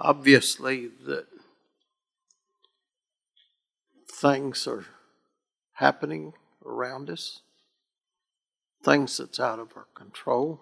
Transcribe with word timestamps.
obviously 0.00 0.88
that 1.06 1.26
things 4.10 4.66
are 4.66 4.84
happening 5.74 6.32
around 6.64 7.10
us, 7.10 7.40
things 8.84 9.16
that's 9.16 9.40
out 9.40 9.58
of 9.58 9.72
our 9.76 9.86
control. 9.94 10.60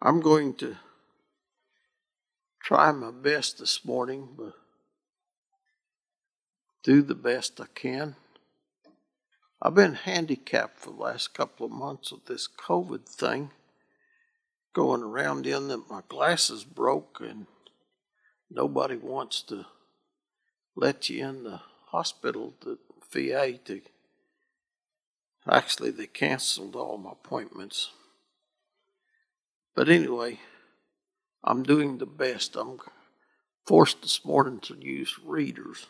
I'm 0.00 0.20
going 0.20 0.54
to 0.54 0.76
try 2.62 2.90
my 2.92 3.10
best 3.10 3.58
this 3.58 3.84
morning, 3.84 4.28
but 4.36 4.54
do 6.82 7.02
the 7.02 7.14
best 7.14 7.60
I 7.60 7.66
can. 7.74 8.16
I've 9.60 9.74
been 9.74 9.94
handicapped 9.94 10.78
for 10.78 10.90
the 10.90 11.02
last 11.02 11.34
couple 11.34 11.66
of 11.66 11.72
months 11.72 12.12
with 12.12 12.26
this 12.26 12.48
COVID 12.48 13.06
thing 13.06 13.50
going 14.72 15.02
around 15.02 15.46
in 15.46 15.68
that 15.68 15.90
my 15.90 16.02
glasses 16.08 16.62
broke 16.62 17.18
and 17.20 17.46
nobody 18.50 18.96
wants 18.96 19.42
to 19.42 19.66
let 20.76 21.10
you 21.10 21.26
in 21.26 21.44
the 21.44 21.60
hospital, 21.86 22.54
the 22.60 22.78
VA, 23.12 23.58
to 23.64 23.80
actually 25.48 25.90
they 25.90 26.06
canceled 26.06 26.76
all 26.76 26.98
my 26.98 27.12
appointments. 27.12 27.90
But 29.74 29.88
anyway, 29.88 30.40
I'm 31.42 31.62
doing 31.62 31.98
the 31.98 32.06
best. 32.06 32.56
I'm 32.56 32.78
forced 33.66 34.02
this 34.02 34.24
morning 34.24 34.60
to 34.60 34.76
use 34.80 35.18
readers. 35.24 35.86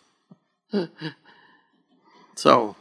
so 2.35 2.77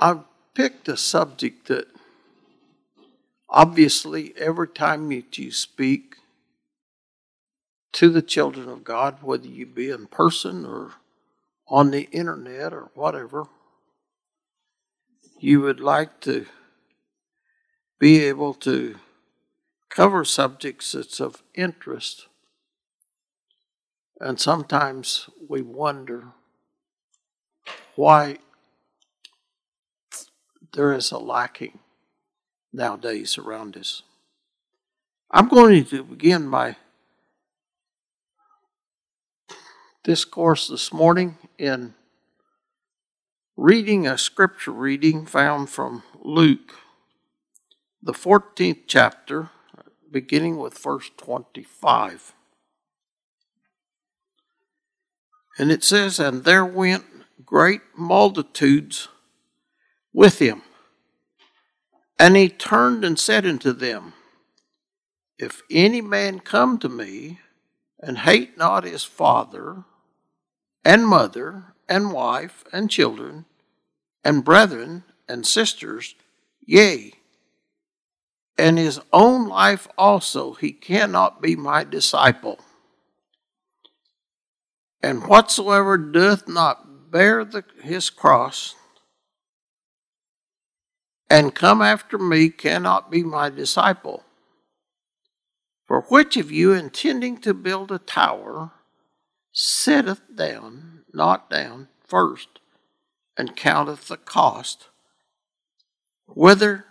I've 0.00 0.20
picked 0.54 0.88
a 0.88 0.96
subject 0.96 1.68
that 1.68 1.86
obviously 3.56 4.34
every 4.36 4.68
time 4.68 5.08
that 5.08 5.38
you 5.38 5.50
speak 5.50 6.16
to 7.90 8.10
the 8.10 8.20
children 8.20 8.68
of 8.68 8.84
God, 8.84 9.22
whether 9.22 9.46
you 9.46 9.64
be 9.64 9.88
in 9.88 10.06
person 10.08 10.66
or 10.66 10.92
on 11.66 11.90
the 11.90 12.02
internet 12.12 12.74
or 12.74 12.90
whatever, 12.92 13.46
you 15.40 15.62
would 15.62 15.80
like 15.80 16.20
to 16.20 16.44
be 17.98 18.22
able 18.24 18.52
to 18.52 18.96
cover 19.88 20.22
subjects 20.22 20.92
that's 20.92 21.18
of 21.18 21.42
interest. 21.54 22.26
And 24.20 24.38
sometimes 24.38 25.30
we 25.48 25.62
wonder 25.62 26.24
why 27.94 28.36
there 30.74 30.92
is 30.92 31.10
a 31.10 31.18
lacking 31.18 31.78
nowadays 32.76 33.38
around 33.38 33.76
us. 33.76 34.02
I'm 35.30 35.48
going 35.48 35.84
to 35.86 36.04
begin 36.04 36.46
my 36.46 36.76
discourse 40.04 40.68
this 40.68 40.92
morning 40.92 41.38
in 41.58 41.94
reading 43.56 44.06
a 44.06 44.18
scripture 44.18 44.70
reading 44.70 45.24
found 45.24 45.70
from 45.70 46.02
Luke, 46.22 46.74
the 48.02 48.12
14th 48.12 48.82
chapter, 48.86 49.50
beginning 50.10 50.58
with 50.58 50.78
verse 50.78 51.10
25. 51.16 52.34
And 55.58 55.72
it 55.72 55.82
says, 55.82 56.20
And 56.20 56.44
there 56.44 56.64
went 56.64 57.04
great 57.44 57.80
multitudes 57.96 59.08
with 60.12 60.38
him. 60.38 60.62
And 62.18 62.36
he 62.36 62.48
turned 62.48 63.04
and 63.04 63.18
said 63.18 63.46
unto 63.46 63.72
them, 63.72 64.14
If 65.38 65.62
any 65.70 66.00
man 66.00 66.40
come 66.40 66.78
to 66.78 66.88
me 66.88 67.40
and 68.00 68.18
hate 68.18 68.56
not 68.56 68.84
his 68.84 69.04
father 69.04 69.84
and 70.84 71.06
mother 71.06 71.74
and 71.88 72.12
wife 72.12 72.64
and 72.72 72.90
children 72.90 73.44
and 74.24 74.44
brethren 74.44 75.04
and 75.28 75.46
sisters, 75.46 76.14
yea, 76.64 77.12
and 78.58 78.78
his 78.78 79.00
own 79.12 79.46
life 79.46 79.86
also, 79.98 80.54
he 80.54 80.72
cannot 80.72 81.42
be 81.42 81.54
my 81.54 81.84
disciple. 81.84 82.58
And 85.02 85.26
whatsoever 85.26 85.98
doth 85.98 86.48
not 86.48 87.10
bear 87.10 87.44
the, 87.44 87.64
his 87.82 88.08
cross 88.08 88.74
and 91.28 91.54
come 91.54 91.82
after 91.82 92.18
me 92.18 92.48
cannot 92.50 93.10
be 93.10 93.22
my 93.22 93.50
disciple. 93.50 94.24
For 95.86 96.02
which 96.02 96.36
of 96.36 96.50
you, 96.50 96.72
intending 96.72 97.38
to 97.38 97.54
build 97.54 97.92
a 97.92 97.98
tower, 97.98 98.72
sitteth 99.52 100.22
down, 100.34 101.04
not 101.12 101.48
down, 101.48 101.88
first, 102.04 102.60
and 103.36 103.56
counteth 103.56 104.08
the 104.08 104.16
cost, 104.16 104.88
whether 106.26 106.86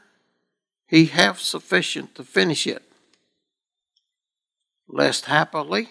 he 0.87 1.05
have 1.07 1.39
sufficient 1.39 2.15
to 2.15 2.23
finish 2.23 2.65
it? 2.65 2.83
Lest 4.87 5.25
happily, 5.25 5.89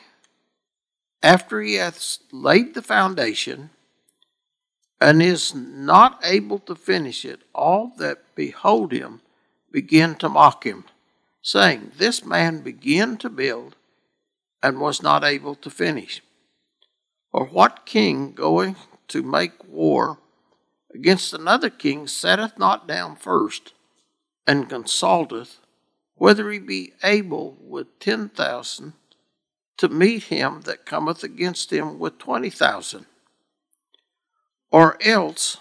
after 1.23 1.61
he 1.61 1.75
hath 1.75 2.19
laid 2.33 2.75
the 2.75 2.83
foundation, 2.83 3.71
and 5.05 5.23
is 5.23 5.55
not 5.55 6.19
able 6.25 6.59
to 6.59 6.75
finish 6.75 7.27
it, 7.27 7.43
all 7.55 7.93
that 7.99 8.35
behold 8.35 8.91
him 8.91 9.21
begin 9.71 10.15
to 10.15 10.31
mock 10.31 10.65
him, 10.65 10.83
saying, 11.43 11.93
This 11.99 12.25
man 12.25 12.63
began 12.63 13.19
to 13.19 13.29
build 13.29 13.77
and 14.63 14.81
was 14.81 15.03
not 15.03 15.23
able 15.23 15.57
to 15.57 15.69
finish. 15.69 16.23
Or 17.35 17.45
what 17.45 17.85
king 17.85 18.33
going 18.33 18.77
to 19.09 19.23
make 19.23 19.69
war 19.69 20.17
against 20.95 21.35
another 21.35 21.69
king 21.69 22.07
setteth 22.07 22.59
not 22.59 22.89
down 22.89 23.15
first 23.17 23.75
and 24.47 24.71
consulteth 24.71 25.59
whether 26.15 26.51
he 26.51 26.59
be 26.59 26.95
able 27.03 27.59
with 27.61 27.99
ten 27.99 28.31
thousand 28.31 28.95
to 29.77 29.91
meet 29.91 30.23
him 30.25 30.63
that 30.63 30.87
cometh 30.87 31.23
against 31.23 31.71
him 31.71 31.99
with 31.99 32.17
twenty 32.17 32.49
thousand? 32.49 33.05
Or 34.75 35.01
else, 35.05 35.59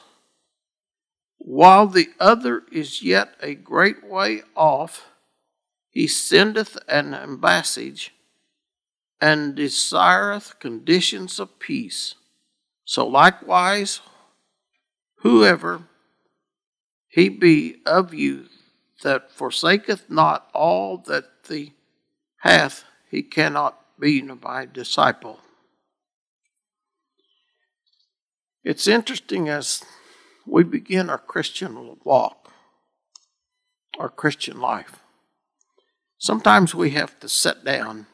while 1.38 1.86
the 1.86 2.08
other 2.20 2.64
is 2.72 3.04
yet 3.04 3.36
a 3.44 3.54
great 3.54 4.04
way 4.04 4.42
off, 4.56 5.06
he 5.92 6.08
sendeth 6.08 6.80
an 6.88 7.14
ambassage 7.14 8.10
and 9.22 9.54
desireth 9.54 10.58
conditions 10.60 11.40
of 11.40 11.60
peace. 11.60 12.16
So 12.86 13.06
likewise, 13.06 14.02
whoever 15.18 15.84
he 17.08 17.30
be 17.30 17.84
of 17.86 18.16
you 18.16 18.46
that 19.04 19.30
forsaketh 19.30 20.10
not 20.10 20.50
all 20.56 20.98
that 21.06 21.26
he 21.48 21.74
hath, 22.38 22.84
he 23.12 23.22
cannot 23.22 23.80
be 24.00 24.24
my 24.24 24.66
disciple. 24.66 25.40
It's 28.64 28.88
interesting 28.88 29.50
as 29.50 29.84
we 30.46 30.64
begin 30.64 31.10
our 31.10 31.18
Christian 31.18 31.98
walk, 32.06 32.50
our 34.00 34.10
Christian 34.10 34.62
life. 34.62 35.00
Sometimes 36.18 36.74
we 36.74 36.92
have 36.92 37.20
to 37.20 37.28
sit 37.28 37.66
down 37.66 38.08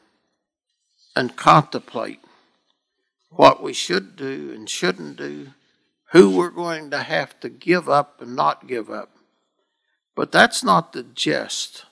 and 1.14 1.36
contemplate 1.36 2.18
what 3.30 3.62
we 3.62 3.72
should 3.72 4.16
do 4.16 4.52
and 4.52 4.68
shouldn't 4.68 5.16
do, 5.16 5.52
who 6.10 6.36
we're 6.36 6.50
going 6.50 6.90
to 6.90 7.04
have 7.04 7.38
to 7.40 7.48
give 7.48 7.88
up 7.88 8.20
and 8.20 8.34
not 8.34 8.66
give 8.66 8.90
up. 8.90 9.10
But 10.16 10.32
that's 10.32 10.64
not 10.64 10.92
the 10.92 11.04
gist 11.04 11.84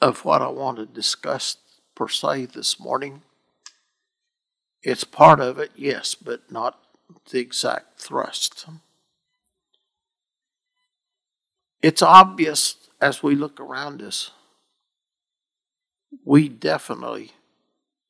of 0.00 0.24
what 0.24 0.42
I 0.42 0.48
want 0.48 0.78
to 0.78 0.86
discuss 0.86 1.56
per 1.96 2.06
se 2.06 2.46
this 2.46 2.78
morning. 2.78 3.22
It's 4.82 5.04
part 5.04 5.40
of 5.40 5.58
it, 5.58 5.72
yes, 5.76 6.14
but 6.14 6.50
not 6.50 6.80
the 7.30 7.38
exact 7.38 8.00
thrust. 8.00 8.66
It's 11.82 12.02
obvious 12.02 12.76
as 13.00 13.22
we 13.22 13.34
look 13.34 13.58
around 13.58 14.02
us, 14.02 14.30
we 16.24 16.48
definitely 16.48 17.32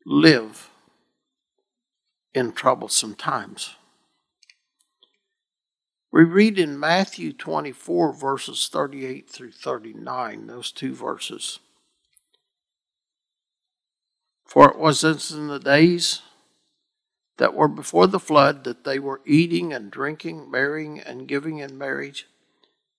live 0.05 0.71
in 2.35 2.53
troublesome 2.53 3.15
times. 3.15 3.77
We 6.13 6.25
read 6.25 6.59
in 6.59 6.79
Matthew 6.79 7.33
24, 7.33 8.13
verses 8.13 8.69
38 8.73 9.31
through 9.31 9.53
39, 9.53 10.49
those 10.49 10.73
two 10.73 10.95
verses. 10.95 11.61
For 14.45 14.69
it 14.69 14.79
was 14.79 15.05
as 15.05 15.31
in 15.31 15.47
the 15.47 15.61
days 15.61 16.23
that 17.41 17.55
were 17.55 17.69
before 17.69 18.07
the 18.07 18.21
flood, 18.21 18.65
that 18.65 18.85
they 18.85 18.99
were 18.99 19.23
eating 19.25 19.73
and 19.73 19.91
drinking, 19.91 20.51
marrying 20.51 21.01
and 21.01 21.27
giving 21.27 21.57
in 21.57 21.79
marriage, 21.79 22.27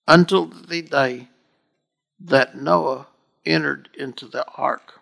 until 0.08 0.46
the 0.46 0.82
day 0.82 1.28
that 2.18 2.56
Noah 2.56 3.06
entered 3.46 3.88
into 3.96 4.26
the 4.26 4.44
ark, 4.56 5.00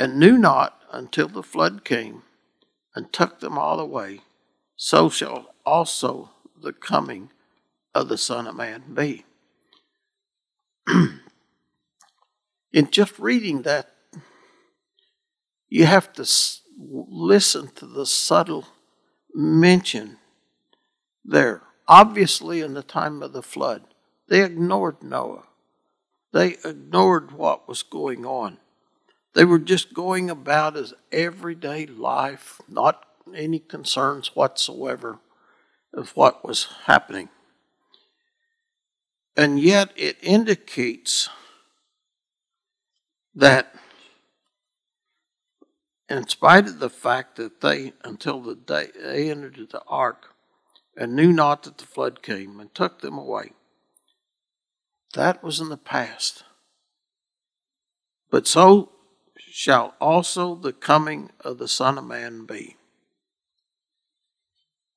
and 0.00 0.18
knew 0.18 0.36
not 0.36 0.82
until 0.90 1.28
the 1.28 1.44
flood 1.44 1.84
came 1.84 2.22
and 2.92 3.12
took 3.12 3.38
them 3.38 3.56
all 3.56 3.78
away, 3.78 4.22
so 4.74 5.08
shall 5.08 5.54
also 5.64 6.30
the 6.60 6.72
coming 6.72 7.30
of 7.94 8.08
the 8.08 8.18
Son 8.18 8.48
of 8.48 8.56
Man 8.56 8.82
be. 8.94 9.24
In 12.72 12.90
just 12.90 13.16
reading 13.20 13.62
that, 13.62 13.92
you 15.68 15.86
have 15.86 16.12
to 16.14 16.24
listen 16.78 17.68
to 17.74 17.86
the 17.86 18.06
subtle 18.06 18.66
mention 19.34 20.18
there. 21.24 21.62
Obviously, 21.86 22.60
in 22.60 22.74
the 22.74 22.82
time 22.82 23.22
of 23.22 23.32
the 23.32 23.42
flood, 23.42 23.82
they 24.28 24.44
ignored 24.44 25.02
Noah. 25.02 25.44
They 26.32 26.56
ignored 26.64 27.32
what 27.32 27.66
was 27.66 27.82
going 27.82 28.24
on. 28.26 28.58
They 29.34 29.44
were 29.44 29.58
just 29.58 29.94
going 29.94 30.30
about 30.30 30.76
as 30.76 30.94
everyday 31.10 31.86
life, 31.86 32.60
not 32.68 33.04
any 33.34 33.58
concerns 33.58 34.34
whatsoever 34.34 35.18
of 35.92 36.10
what 36.10 36.44
was 36.44 36.68
happening. 36.84 37.28
And 39.36 39.60
yet 39.60 39.92
it 39.96 40.16
indicates 40.20 41.28
that, 43.34 43.74
in 46.08 46.26
spite 46.26 46.66
of 46.66 46.78
the 46.78 46.90
fact 46.90 47.36
that 47.36 47.60
they, 47.60 47.92
until 48.02 48.40
the 48.40 48.54
day 48.54 48.88
they 48.98 49.30
entered 49.30 49.68
the 49.70 49.82
ark, 49.86 50.34
and 50.96 51.14
knew 51.14 51.32
not 51.32 51.62
that 51.62 51.78
the 51.78 51.86
flood 51.86 52.22
came 52.22 52.58
and 52.58 52.74
took 52.74 53.00
them 53.00 53.18
away, 53.18 53.52
that 55.14 55.42
was 55.42 55.60
in 55.60 55.68
the 55.68 55.76
past. 55.76 56.44
But 58.30 58.46
so 58.46 58.90
shall 59.50 59.94
also 60.00 60.54
the 60.54 60.72
coming 60.72 61.30
of 61.40 61.58
the 61.58 61.68
Son 61.68 61.98
of 61.98 62.04
Man 62.04 62.46
be. 62.46 62.76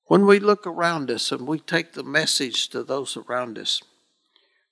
When 0.05 0.25
we 0.25 0.39
look 0.39 0.67
around 0.67 1.09
us 1.09 1.31
and 1.31 1.47
we 1.47 1.59
take 1.59 1.93
the 1.93 2.03
message 2.03 2.67
to 2.69 2.83
those 2.83 3.15
around 3.15 3.57
us, 3.57 3.81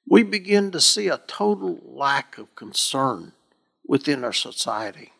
we 0.07 0.23
begin 0.23 0.71
to 0.71 0.81
see 0.81 1.07
a 1.07 1.21
total 1.27 1.79
lack 1.85 2.37
of 2.37 2.53
concern 2.55 3.33
within 3.85 4.23
our 4.23 4.33
society. 4.33 5.13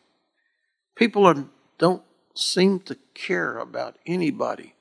People 0.96 1.26
are, 1.26 1.44
don't 1.78 2.02
seem 2.34 2.80
to 2.80 2.96
care 3.14 3.58
about 3.58 3.98
anybody. 4.06 4.74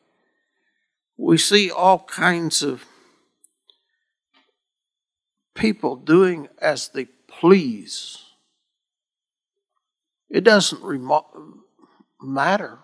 We 1.18 1.38
see 1.38 1.70
all 1.70 2.00
kinds 2.00 2.62
of 2.64 2.86
people 5.56 5.96
doing 5.96 6.48
as 6.60 6.90
they 6.90 7.06
please. 7.28 8.24
It 10.30 10.44
doesn't 10.44 10.82
remo- 10.82 11.64
matter 12.22 12.80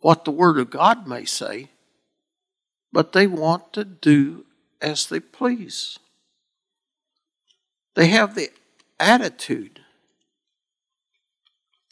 what 0.00 0.24
the 0.24 0.30
Word 0.30 0.58
of 0.58 0.70
God 0.70 1.06
may 1.06 1.24
say, 1.24 1.70
but 2.92 3.12
they 3.12 3.26
want 3.26 3.72
to 3.72 3.84
do 3.84 4.44
as 4.80 5.06
they 5.06 5.20
please. 5.20 5.98
They 7.94 8.08
have 8.08 8.34
the 8.34 8.50
attitude 9.00 9.80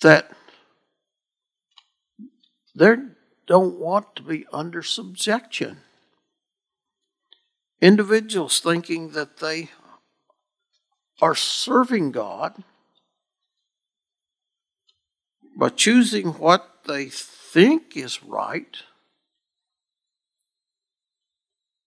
that 0.03 0.31
they 2.75 2.97
don't 3.47 3.79
want 3.79 4.17
to 4.17 4.23
be 4.23 4.47
under 4.53 4.83
subjection. 4.83 5.79
Individuals 7.81 8.61
thinking 8.61 9.11
that 9.11 9.39
they 9.39 9.71
are 11.21 11.35
serving 11.35 12.13
God 12.13 12.63
by 15.57 15.71
choosing 15.71 16.35
what 16.35 16.85
they 16.87 17.07
think 17.07 17.97
is 17.97 18.23
right. 18.23 18.77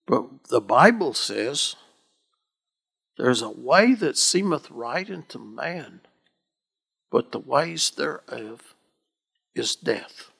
But 0.06 0.44
the 0.48 0.60
Bible 0.60 1.14
says 1.14 1.76
there's 3.16 3.42
a 3.42 3.50
way 3.50 3.94
that 3.94 4.18
seemeth 4.18 4.70
right 4.70 5.08
unto 5.08 5.38
man, 5.38 6.00
but 7.10 7.32
the 7.32 7.38
ways 7.38 7.90
thereof 7.90 8.74
is 9.54 9.74
death. 9.74 10.30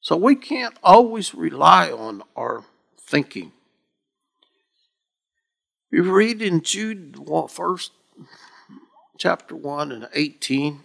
So 0.00 0.16
we 0.16 0.34
can't 0.34 0.76
always 0.82 1.34
rely 1.34 1.90
on 1.90 2.22
our 2.36 2.64
thinking. 2.98 3.52
We 5.90 6.00
read 6.00 6.40
in 6.40 6.62
Jude 6.62 7.16
first 7.48 7.92
chapter 9.18 9.54
1 9.54 9.92
and 9.92 10.08
18 10.14 10.80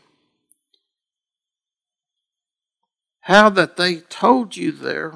how 3.22 3.50
that 3.50 3.78
they 3.78 3.98
told 3.98 4.56
you 4.56 4.72
there 4.72 5.14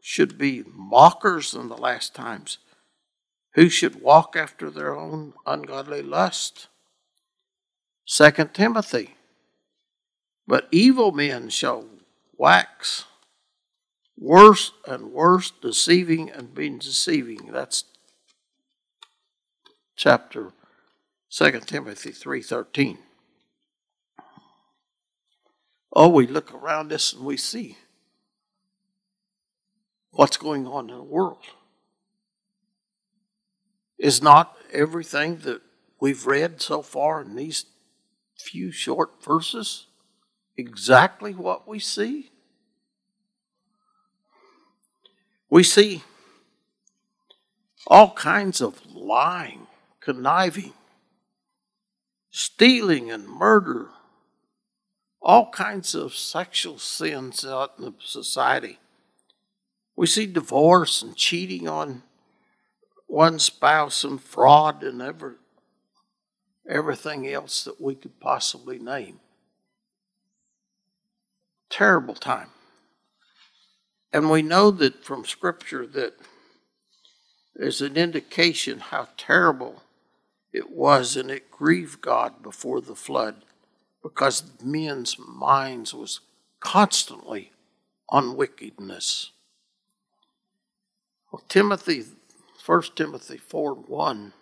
should 0.00 0.38
be 0.38 0.64
mockers 0.72 1.54
in 1.54 1.68
the 1.68 1.76
last 1.76 2.14
times 2.14 2.58
who 3.54 3.68
should 3.68 4.00
walk 4.00 4.34
after 4.36 4.70
their 4.70 4.96
own 4.96 5.34
ungodly 5.46 6.02
lust. 6.02 6.68
Second 8.06 8.54
Timothy, 8.54 9.16
but 10.50 10.66
evil 10.72 11.12
men 11.12 11.48
shall 11.48 11.84
wax 12.36 13.04
worse 14.18 14.72
and 14.84 15.12
worse, 15.12 15.52
deceiving 15.62 16.28
and 16.28 16.52
being 16.52 16.76
deceiving. 16.76 17.52
That's 17.52 17.84
chapter 19.94 20.50
2 21.30 21.60
Timothy 21.60 22.10
3:13. 22.10 22.98
Oh, 25.92 26.08
we 26.08 26.26
look 26.26 26.52
around 26.52 26.92
us 26.92 27.12
and 27.12 27.24
we 27.24 27.36
see 27.36 27.78
what's 30.10 30.36
going 30.36 30.66
on 30.66 30.90
in 30.90 30.96
the 30.96 31.02
world. 31.04 31.44
Is 33.98 34.20
not 34.20 34.56
everything 34.72 35.36
that 35.42 35.62
we've 36.00 36.26
read 36.26 36.60
so 36.60 36.82
far 36.82 37.20
in 37.20 37.36
these 37.36 37.66
few 38.36 38.72
short 38.72 39.22
verses 39.22 39.86
exactly 40.60 41.34
what 41.34 41.66
we 41.66 41.78
see? 41.78 42.30
We 45.48 45.64
see 45.64 46.04
all 47.86 48.12
kinds 48.12 48.60
of 48.60 48.86
lying, 48.86 49.66
conniving, 50.00 50.74
stealing, 52.30 53.10
and 53.10 53.28
murder, 53.28 53.88
all 55.20 55.50
kinds 55.50 55.94
of 55.94 56.14
sexual 56.14 56.78
sins 56.78 57.44
out 57.44 57.72
in 57.78 57.84
the 57.86 57.94
society. 57.98 58.78
We 59.96 60.06
see 60.06 60.26
divorce 60.26 61.02
and 61.02 61.16
cheating 61.16 61.66
on 61.68 62.02
one 63.06 63.40
spouse 63.40 64.04
and 64.04 64.22
fraud 64.22 64.84
and 64.84 65.02
ever, 65.02 65.36
everything 66.68 67.26
else 67.26 67.64
that 67.64 67.80
we 67.80 67.96
could 67.96 68.20
possibly 68.20 68.78
name. 68.78 69.18
Terrible 71.70 72.14
time. 72.14 72.48
And 74.12 74.30
we 74.30 74.42
know 74.42 74.70
that 74.72 75.04
from 75.04 75.24
Scripture 75.24 75.86
that 75.86 76.14
there's 77.54 77.80
an 77.80 77.96
indication 77.96 78.80
how 78.80 79.08
terrible 79.16 79.82
it 80.52 80.70
was, 80.70 81.16
and 81.16 81.30
it 81.30 81.50
grieved 81.50 82.00
God 82.00 82.42
before 82.42 82.80
the 82.80 82.96
flood 82.96 83.44
because 84.02 84.42
men's 84.62 85.16
minds 85.18 85.94
was 85.94 86.20
constantly 86.58 87.52
on 88.08 88.36
wickedness. 88.36 89.30
Well, 91.30 91.42
Timothy, 91.48 92.04
1 92.64 92.82
Timothy 92.96 93.36
4 93.36 93.74
1 93.74 94.32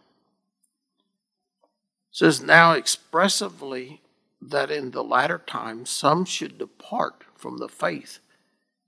says, 2.10 2.40
Now 2.40 2.72
expressively 2.72 4.00
that 4.40 4.70
in 4.70 4.92
the 4.92 5.04
latter 5.04 5.38
times 5.38 5.90
some 5.90 6.24
should 6.24 6.58
depart 6.58 7.24
from 7.34 7.58
the 7.58 7.68
faith, 7.68 8.20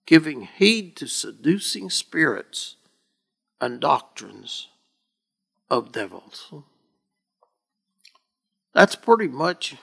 giving 0.06 0.42
heed 0.42 0.96
to 0.96 1.06
seducing 1.06 1.90
spirits 1.90 2.76
and 3.60 3.80
doctrines 3.80 4.68
of 5.68 5.92
devils. 5.92 6.52
That's 8.72 8.94
pretty 8.94 9.28
much, 9.28 9.76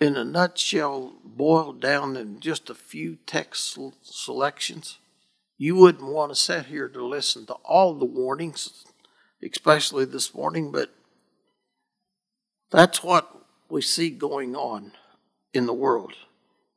in 0.00 0.16
a 0.16 0.24
nutshell, 0.24 1.14
boiled 1.24 1.80
down 1.80 2.16
in 2.16 2.40
just 2.40 2.70
a 2.70 2.74
few 2.74 3.16
text 3.26 3.78
selections. 4.02 4.98
You 5.56 5.76
wouldn't 5.76 6.10
want 6.10 6.30
to 6.30 6.36
sit 6.36 6.66
here 6.66 6.88
to 6.88 7.04
listen 7.04 7.46
to 7.46 7.54
all 7.64 7.94
the 7.94 8.04
warnings, 8.04 8.84
especially 9.42 10.04
this 10.04 10.34
morning, 10.34 10.72
but 10.72 10.94
that's 12.70 13.02
what 13.02 13.34
we 13.68 13.82
see 13.82 14.10
going 14.10 14.54
on 14.54 14.92
in 15.52 15.66
the 15.66 15.74
world, 15.74 16.14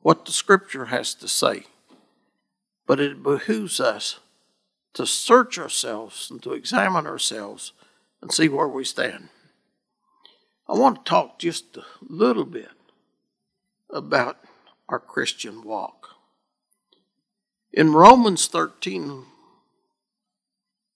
what 0.00 0.24
the 0.24 0.32
scripture 0.32 0.86
has 0.86 1.14
to 1.14 1.28
say. 1.28 1.64
But 2.86 3.00
it 3.00 3.22
behooves 3.22 3.80
us 3.80 4.18
to 4.94 5.06
search 5.06 5.58
ourselves 5.58 6.30
and 6.30 6.42
to 6.42 6.52
examine 6.52 7.06
ourselves 7.06 7.72
and 8.20 8.32
see 8.32 8.48
where 8.48 8.68
we 8.68 8.84
stand. 8.84 9.28
I 10.68 10.74
want 10.74 11.04
to 11.04 11.08
talk 11.08 11.38
just 11.38 11.76
a 11.76 11.84
little 12.00 12.44
bit 12.44 12.70
about 13.90 14.38
our 14.88 14.98
Christian 14.98 15.62
walk. 15.62 16.08
In 17.72 17.92
Romans 17.92 18.46
13 18.46 19.24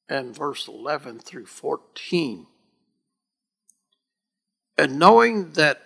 and 0.09 0.37
verse 0.37 0.69
11 0.69 1.21
through 1.21 1.47
14, 1.47 2.47
and 4.78 4.99
knowing 4.99 5.52
that 5.52 5.83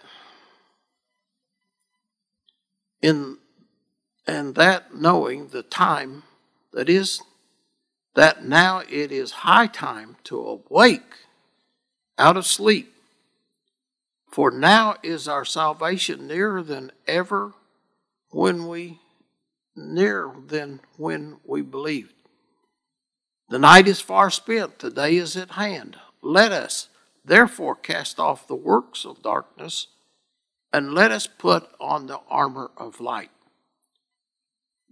in 3.02 3.38
and 4.26 4.54
that 4.54 4.94
knowing 4.94 5.48
the 5.48 5.62
time 5.62 6.22
that 6.72 6.88
is 6.88 7.20
that 8.14 8.44
now 8.44 8.82
it 8.90 9.12
is 9.12 9.30
high 9.30 9.66
time 9.66 10.16
to 10.24 10.38
awake 10.38 11.14
out 12.18 12.36
of 12.36 12.46
sleep. 12.46 12.94
For 14.30 14.50
now 14.50 14.96
is 15.02 15.26
our 15.26 15.44
salvation 15.44 16.28
nearer 16.28 16.62
than 16.62 16.92
ever 17.06 17.54
when 18.30 18.68
we 18.68 19.00
nearer 19.74 20.32
than 20.46 20.80
when 20.96 21.38
we 21.44 21.62
believed. 21.62 22.14
The 23.48 23.58
night 23.58 23.88
is 23.88 24.00
far 24.00 24.30
spent 24.30 24.78
the 24.78 24.90
day 24.90 25.16
is 25.16 25.36
at 25.36 25.52
hand. 25.52 25.96
Let 26.22 26.52
us 26.52 26.88
therefore 27.24 27.74
cast 27.74 28.18
off 28.18 28.46
the 28.46 28.54
works 28.54 29.04
of 29.04 29.22
darkness 29.22 29.88
and 30.72 30.94
let 30.94 31.10
us 31.10 31.26
put 31.26 31.68
on 31.80 32.06
the 32.06 32.20
armor 32.28 32.70
of 32.76 33.00
light. 33.00 33.30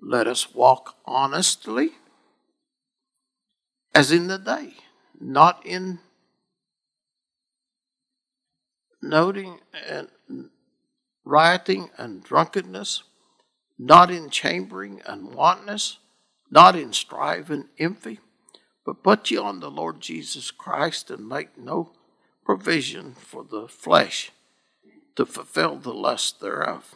Let 0.00 0.26
us 0.26 0.54
walk 0.54 0.96
honestly 1.04 1.90
as 3.94 4.12
in 4.12 4.28
the 4.28 4.38
day, 4.38 4.74
not 5.20 5.64
in 5.66 5.98
noting 9.02 9.60
and 9.88 10.08
rioting 11.24 11.90
and 11.96 12.22
drunkenness, 12.22 13.02
not 13.78 14.10
in 14.10 14.30
chambering 14.30 15.02
and 15.06 15.34
wantonness, 15.34 15.98
not 16.50 16.76
in 16.76 16.92
strife 16.92 17.50
and 17.50 17.66
envy, 17.78 18.20
but 18.84 19.02
put 19.02 19.30
ye 19.30 19.36
on 19.36 19.60
the 19.60 19.70
Lord 19.70 20.00
Jesus 20.00 20.50
Christ 20.50 21.10
and 21.10 21.28
make 21.28 21.58
no 21.58 21.92
provision 22.48 23.12
for 23.12 23.44
the 23.44 23.68
flesh 23.68 24.32
to 25.14 25.26
fulfill 25.26 25.76
the 25.76 25.92
lust 25.92 26.40
thereof. 26.40 26.94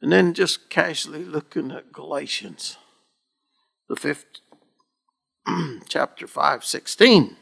And 0.00 0.12
then 0.12 0.32
just 0.32 0.70
casually 0.70 1.24
looking 1.24 1.72
at 1.72 1.92
Galatians, 1.92 2.76
the 3.88 3.96
fifth 3.96 4.26
chapter 5.88 6.28
5, 6.28 6.64
16 6.64 7.36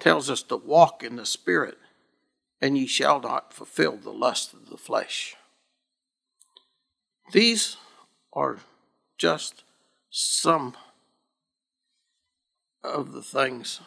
tells 0.00 0.28
us 0.28 0.42
to 0.42 0.56
walk 0.56 1.04
in 1.04 1.14
the 1.14 1.26
Spirit, 1.26 1.78
and 2.60 2.76
ye 2.76 2.88
shall 2.88 3.20
not 3.20 3.54
fulfill 3.54 3.96
the 3.96 4.10
lust 4.10 4.52
of 4.54 4.70
the 4.70 4.76
flesh. 4.76 5.36
These 7.30 7.76
are 8.32 8.58
just 9.18 9.62
some 10.10 10.74
of 12.82 13.12
the 13.12 13.22
things 13.22 13.80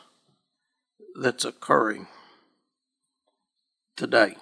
that's 1.16 1.46
occurring 1.46 2.08
today. 3.96 4.36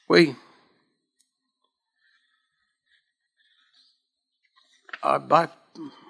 we 0.10 0.36
I 5.04 5.18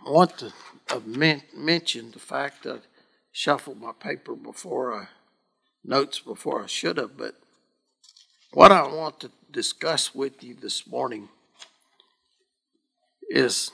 want 0.06 0.38
to 0.40 0.52
mention 1.56 2.12
the 2.12 2.20
fact 2.20 2.64
that 2.64 2.76
I 2.76 2.80
shuffled 3.32 3.80
my 3.80 3.94
paper 3.94 4.36
before 4.36 4.94
I 4.94 5.08
notes 5.84 6.20
before 6.20 6.64
I 6.64 6.68
should 6.68 6.98
have, 6.98 7.18
but 7.18 7.36
what 8.53 8.72
I 8.72 8.88
want 8.88 9.20
to 9.22 9.31
discuss 9.50 10.13
with 10.13 10.43
you 10.43 10.53
this 10.53 10.86
morning 10.86 11.29
is 13.29 13.72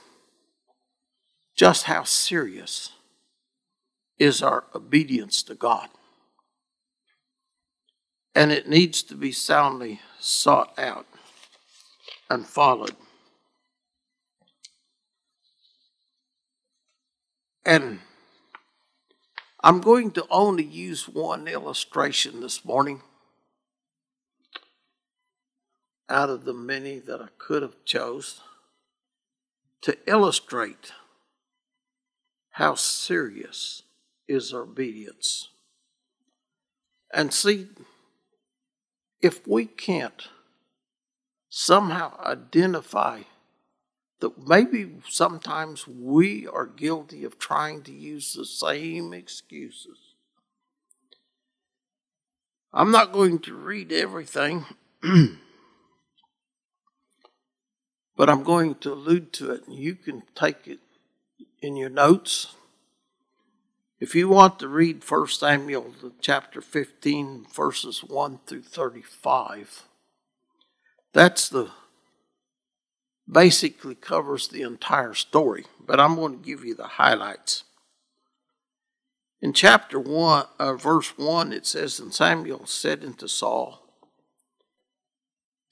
just 1.56 1.84
how 1.84 2.04
serious 2.04 2.92
is 4.18 4.42
our 4.42 4.64
obedience 4.74 5.42
to 5.44 5.54
God 5.54 5.88
and 8.38 8.52
it 8.52 8.68
needs 8.68 9.02
to 9.02 9.16
be 9.16 9.32
soundly 9.32 10.00
sought 10.20 10.78
out 10.78 11.06
and 12.30 12.46
followed. 12.46 12.94
And 17.66 17.98
I'm 19.60 19.80
going 19.80 20.12
to 20.12 20.24
only 20.30 20.62
use 20.62 21.08
one 21.08 21.48
illustration 21.48 22.40
this 22.40 22.64
morning 22.64 23.02
out 26.08 26.30
of 26.30 26.44
the 26.44 26.54
many 26.54 26.98
that 26.98 27.20
I 27.20 27.28
could 27.38 27.62
have 27.62 27.84
chose 27.84 28.40
to 29.82 29.96
illustrate 30.06 30.92
how 32.50 32.74
serious 32.74 33.82
is 34.26 34.52
obedience. 34.52 35.48
And 37.12 37.32
see, 37.32 37.68
if 39.20 39.46
we 39.46 39.66
can't 39.66 40.28
somehow 41.48 42.18
identify 42.22 43.22
that 44.20 44.46
maybe 44.46 44.96
sometimes 45.08 45.86
we 45.86 46.46
are 46.46 46.66
guilty 46.66 47.24
of 47.24 47.38
trying 47.38 47.82
to 47.82 47.92
use 47.92 48.32
the 48.32 48.44
same 48.44 49.12
excuses. 49.12 49.98
I'm 52.72 52.90
not 52.90 53.12
going 53.12 53.38
to 53.40 53.54
read 53.54 53.92
everything, 53.92 54.66
but 58.18 58.28
I'm 58.28 58.42
going 58.42 58.74
to 58.74 58.92
allude 58.92 59.32
to 59.34 59.52
it, 59.52 59.66
and 59.66 59.74
you 59.74 59.94
can 59.94 60.24
take 60.34 60.66
it 60.66 60.80
in 61.62 61.74
your 61.76 61.88
notes 61.88 62.54
if 64.00 64.14
you 64.14 64.28
want 64.28 64.60
to 64.60 64.68
read 64.68 65.02
1 65.08 65.26
Samuel 65.26 65.92
chapter 66.20 66.60
15, 66.60 67.46
verses 67.52 68.04
1 68.04 68.38
through 68.46 68.62
35, 68.62 69.82
that's 71.12 71.48
the 71.48 71.70
basically 73.30 73.96
covers 73.96 74.48
the 74.48 74.62
entire 74.62 75.14
story, 75.14 75.66
but 75.84 75.98
I'm 75.98 76.14
going 76.14 76.38
to 76.38 76.46
give 76.46 76.64
you 76.64 76.76
the 76.76 76.86
highlights. 76.86 77.64
In 79.42 79.52
chapter 79.52 79.98
1, 79.98 80.46
uh, 80.58 80.74
verse 80.74 81.18
1, 81.18 81.52
it 81.52 81.66
says, 81.66 81.98
And 81.98 82.14
Samuel 82.14 82.66
said 82.66 83.04
unto 83.04 83.26
Saul, 83.26 83.82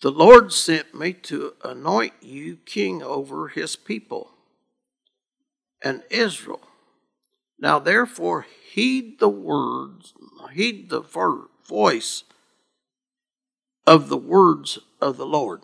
The 0.03 0.11
Lord 0.11 0.53
sent 0.53 0.95
me 0.95 1.15
to 1.15 1.55
anoint 1.65 2.15
you 2.21 2.57
king 2.67 3.03
over 3.03 3.49
his 3.49 3.77
people 3.77 4.31
and 5.83 6.03
Israel. 6.11 6.61
Now, 7.59 7.79
therefore, 7.79 8.47
heed 8.73 9.19
the 9.19 9.29
words, 9.29 10.13
heed 10.53 10.91
the 10.91 11.01
voice 11.01 12.25
of 13.87 14.09
the 14.09 14.19
words 14.19 14.79
of 15.01 15.17
the 15.17 15.27
Lord. 15.27 15.63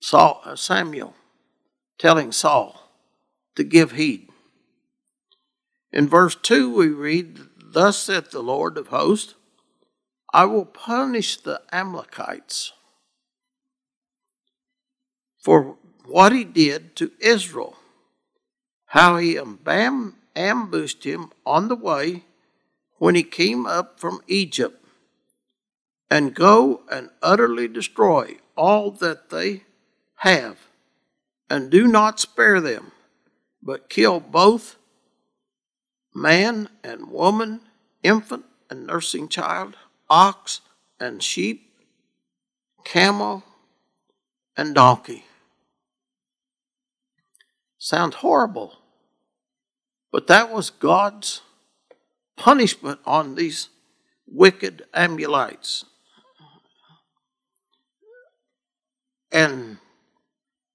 Saul, 0.00 0.40
uh, 0.44 0.54
Samuel 0.54 1.14
telling 1.98 2.30
Saul 2.30 2.90
to 3.56 3.64
give 3.64 3.92
heed. 3.92 4.28
In 5.92 6.08
verse 6.08 6.36
2, 6.36 6.72
we 6.74 6.88
read, 6.88 7.40
Thus 7.56 7.98
saith 7.98 8.30
the 8.30 8.42
Lord 8.42 8.78
of 8.78 8.88
hosts, 8.88 9.34
I 10.32 10.44
will 10.44 10.66
punish 10.66 11.38
the 11.38 11.62
Amalekites 11.72 12.72
for 15.38 15.76
what 16.04 16.32
he 16.32 16.44
did 16.44 16.94
to 16.96 17.12
Israel, 17.20 17.76
how 18.86 19.16
he 19.16 19.38
ambushed 20.36 21.04
him 21.04 21.30
on 21.46 21.68
the 21.68 21.76
way 21.76 22.24
when 22.98 23.14
he 23.14 23.22
came 23.22 23.66
up 23.66 23.98
from 23.98 24.20
Egypt, 24.26 24.84
and 26.10 26.34
go 26.34 26.82
and 26.90 27.10
utterly 27.22 27.68
destroy 27.68 28.36
all 28.56 28.90
that 28.90 29.30
they 29.30 29.62
have, 30.16 30.58
and 31.48 31.70
do 31.70 31.86
not 31.86 32.20
spare 32.20 32.60
them, 32.60 32.92
but 33.62 33.88
kill 33.88 34.20
both 34.20 34.76
man 36.14 36.68
and 36.82 37.10
woman, 37.10 37.60
infant 38.02 38.44
and 38.68 38.86
nursing 38.86 39.28
child, 39.28 39.76
ox 40.10 40.60
and 41.00 41.22
sheep, 41.22 41.70
camel 42.84 43.42
and 44.56 44.74
donkey. 44.74 45.24
Sounds 47.78 48.16
horrible. 48.16 48.74
But 50.10 50.26
that 50.26 50.52
was 50.52 50.70
God's 50.70 51.42
punishment 52.36 53.00
on 53.04 53.34
these 53.34 53.68
wicked 54.26 54.84
Amalekites. 54.94 55.84
And 59.30 59.78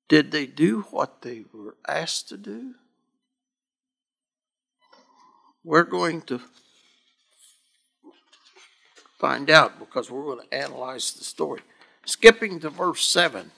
did 0.08 0.32
they 0.32 0.46
do 0.46 0.82
what 0.92 1.24
they 1.24 1.46
were 1.52 1.76
asked 1.88 2.30
to 2.30 2.38
do? 2.38 2.76
We're 5.64 5.84
going 5.84 6.22
to 6.24 6.40
find 9.24 9.50
out 9.50 9.80
because 9.80 10.12
we're 10.12 10.26
going 10.26 10.46
to 10.46 10.54
analyze 10.54 11.14
the 11.14 11.24
story. 11.24 11.62
Skipping 12.04 12.60
to 12.60 12.70
verse 12.70 13.06
7, 13.06 13.52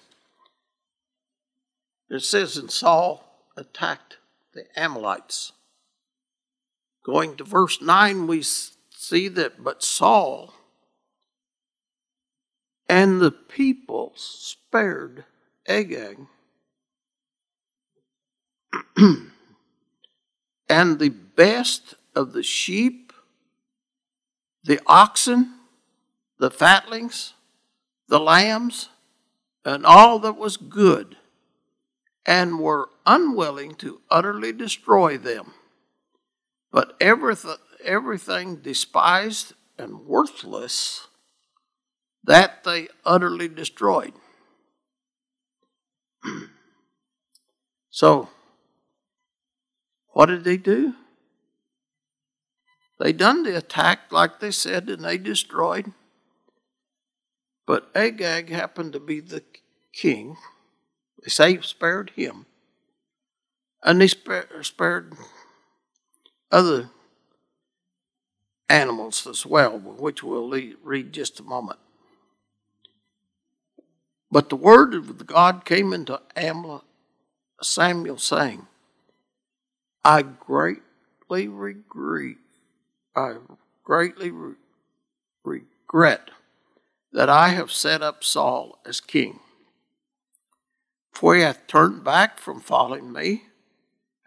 it 2.07 2.21
says, 2.21 2.55
And 2.55 2.69
Saul 2.69 3.25
attacked 3.57 4.17
the 4.53 4.65
Amalekites. 4.77 5.53
Going 7.03 7.35
to 7.37 7.43
verse 7.43 7.81
9, 7.81 8.27
we 8.27 8.43
see 8.43 9.27
that, 9.27 9.63
but 9.63 9.81
Saul 9.81 10.53
and 12.87 13.19
the 13.19 13.31
people 13.31 14.13
spared 14.15 15.25
Agag 15.67 16.19
and 20.69 20.99
the 20.99 21.09
best 21.09 21.95
of 22.15 22.33
the 22.33 22.43
sheep, 22.43 23.11
the 24.63 24.79
oxen, 24.85 25.54
the 26.39 26.51
fatlings, 26.51 27.33
the 28.07 28.19
lambs, 28.19 28.89
and 29.63 29.85
all 29.85 30.19
that 30.19 30.37
was 30.37 30.57
good, 30.57 31.17
and 32.25 32.59
were 32.59 32.89
unwilling 33.05 33.75
to 33.75 34.01
utterly 34.09 34.51
destroy 34.51 35.17
them. 35.17 35.53
But 36.71 36.95
everything, 36.99 37.55
everything 37.83 38.57
despised 38.57 39.53
and 39.77 40.05
worthless, 40.05 41.07
that 42.23 42.63
they 42.63 42.87
utterly 43.05 43.47
destroyed. 43.47 44.13
so, 47.89 48.29
what 50.09 50.27
did 50.27 50.43
they 50.43 50.57
do? 50.57 50.95
They 52.99 53.11
done 53.11 53.43
the 53.43 53.57
attack 53.57 54.11
like 54.11 54.39
they 54.39 54.51
said, 54.51 54.89
and 54.89 55.03
they 55.03 55.17
destroyed. 55.17 55.91
But 57.65 57.89
Agag 57.95 58.49
happened 58.49 58.93
to 58.93 58.99
be 58.99 59.19
the 59.19 59.43
king. 59.91 60.37
They 61.23 61.29
say 61.29 61.59
spared 61.61 62.11
him. 62.15 62.45
And 63.83 64.01
they 64.01 64.07
spared 64.07 65.13
other 66.51 66.89
animals 68.69 69.27
as 69.27 69.45
well, 69.45 69.77
which 69.79 70.23
we'll 70.23 70.49
read 70.83 71.13
just 71.13 71.39
a 71.39 71.43
moment. 71.43 71.79
But 74.31 74.49
the 74.49 74.55
word 74.55 74.93
of 74.93 75.25
God 75.27 75.65
came 75.65 75.93
into 75.93 76.19
Samuel 77.61 78.17
saying, 78.17 78.67
I 80.03 80.21
greatly 80.23 81.47
regret, 81.47 82.37
I 83.15 83.35
greatly 83.83 84.31
re- 84.31 84.55
regret 85.43 86.29
that 87.15 87.29
I 87.29 87.47
have 87.49 87.71
set 87.71 88.01
up 88.01 88.25
Saul 88.25 88.77
as 88.85 88.99
king. 88.99 89.39
For 91.13 91.33
he 91.33 91.43
hath 91.43 91.65
turned 91.65 92.03
back 92.03 92.39
from 92.39 92.59
following 92.59 93.13
me, 93.13 93.43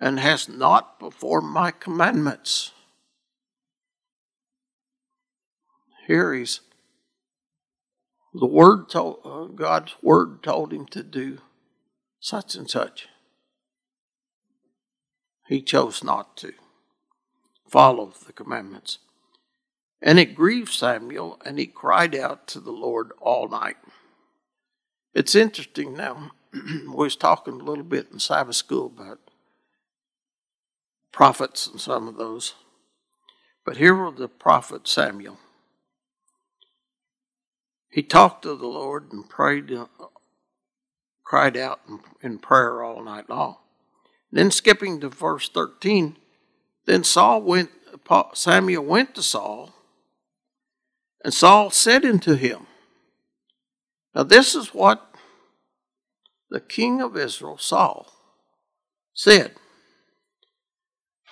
and 0.00 0.18
has 0.18 0.49
not 0.49 0.99
performed 0.99 1.52
my 1.52 1.71
commandments. 1.71 2.71
Here 6.07 6.33
he's 6.33 6.61
the 8.33 8.46
word 8.46 8.88
told 8.88 9.20
uh, 9.22 9.44
God's 9.55 9.94
word 10.03 10.42
told 10.42 10.72
him 10.72 10.87
to 10.87 11.03
do 11.03 11.38
such 12.20 12.55
and 12.55 12.70
such. 12.70 13.09
He 15.46 15.61
chose 15.61 16.03
not 16.03 16.38
to 16.38 16.53
follow 17.68 18.14
the 18.27 18.33
commandments. 18.33 18.98
And 20.01 20.19
it 20.19 20.35
grieved 20.35 20.73
Samuel, 20.73 21.41
and 21.45 21.59
he 21.59 21.67
cried 21.67 22.15
out 22.15 22.47
to 22.49 22.61
the 22.61 22.71
Lord 22.71 23.11
all 23.21 23.49
night. 23.49 23.77
It's 25.15 25.35
interesting 25.35 25.95
now. 25.95 26.31
we 26.53 26.87
was 26.87 27.17
talking 27.17 27.55
a 27.55 27.65
little 27.65 27.85
bit 27.85 28.09
in 28.13 28.21
Sabbath 28.21 28.57
school 28.57 28.87
about 28.87 29.19
prophets 31.13 31.67
and 31.67 31.81
some 31.81 32.07
of 32.07 32.17
those. 32.17 32.55
But 33.65 33.79
here 33.79 33.95
was 33.95 34.15
the 34.17 34.29
prophet 34.29 34.87
Samuel. 34.87 35.39
He 37.91 38.03
talked 38.03 38.43
to 38.43 38.55
the 38.55 38.67
Lord 38.67 39.13
and 39.13 39.29
prayed, 39.29 39.73
uh, 39.73 39.87
cried 41.25 41.57
out 41.57 41.81
in 42.23 42.39
prayer 42.39 42.83
all 42.83 43.03
night 43.03 43.29
long. 43.29 43.57
Then 44.31 44.51
skipping 44.51 45.01
to 45.01 45.09
verse 45.09 45.49
13, 45.49 46.17
then 46.85 47.03
Saul 47.03 47.43
went, 47.43 47.71
Samuel 48.35 48.85
went 48.85 49.15
to 49.15 49.23
Saul, 49.23 49.75
and 51.24 51.35
Saul 51.35 51.70
said 51.70 52.04
unto 52.04 52.35
him, 52.35 52.66
Now 54.14 54.22
this 54.22 54.54
is 54.54 54.74
what 54.74 55.14
the 56.50 56.61
king 56.61 57.00
of 57.00 57.16
Israel, 57.16 57.59
Saul, 57.59 58.12
said 59.14 59.54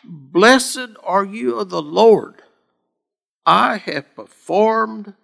Blessed 0.04 0.90
are 1.02 1.24
you 1.24 1.58
of 1.58 1.70
the 1.70 1.82
Lord. 1.82 2.42
I 3.44 3.76
have 3.78 4.14
performed 4.14 5.14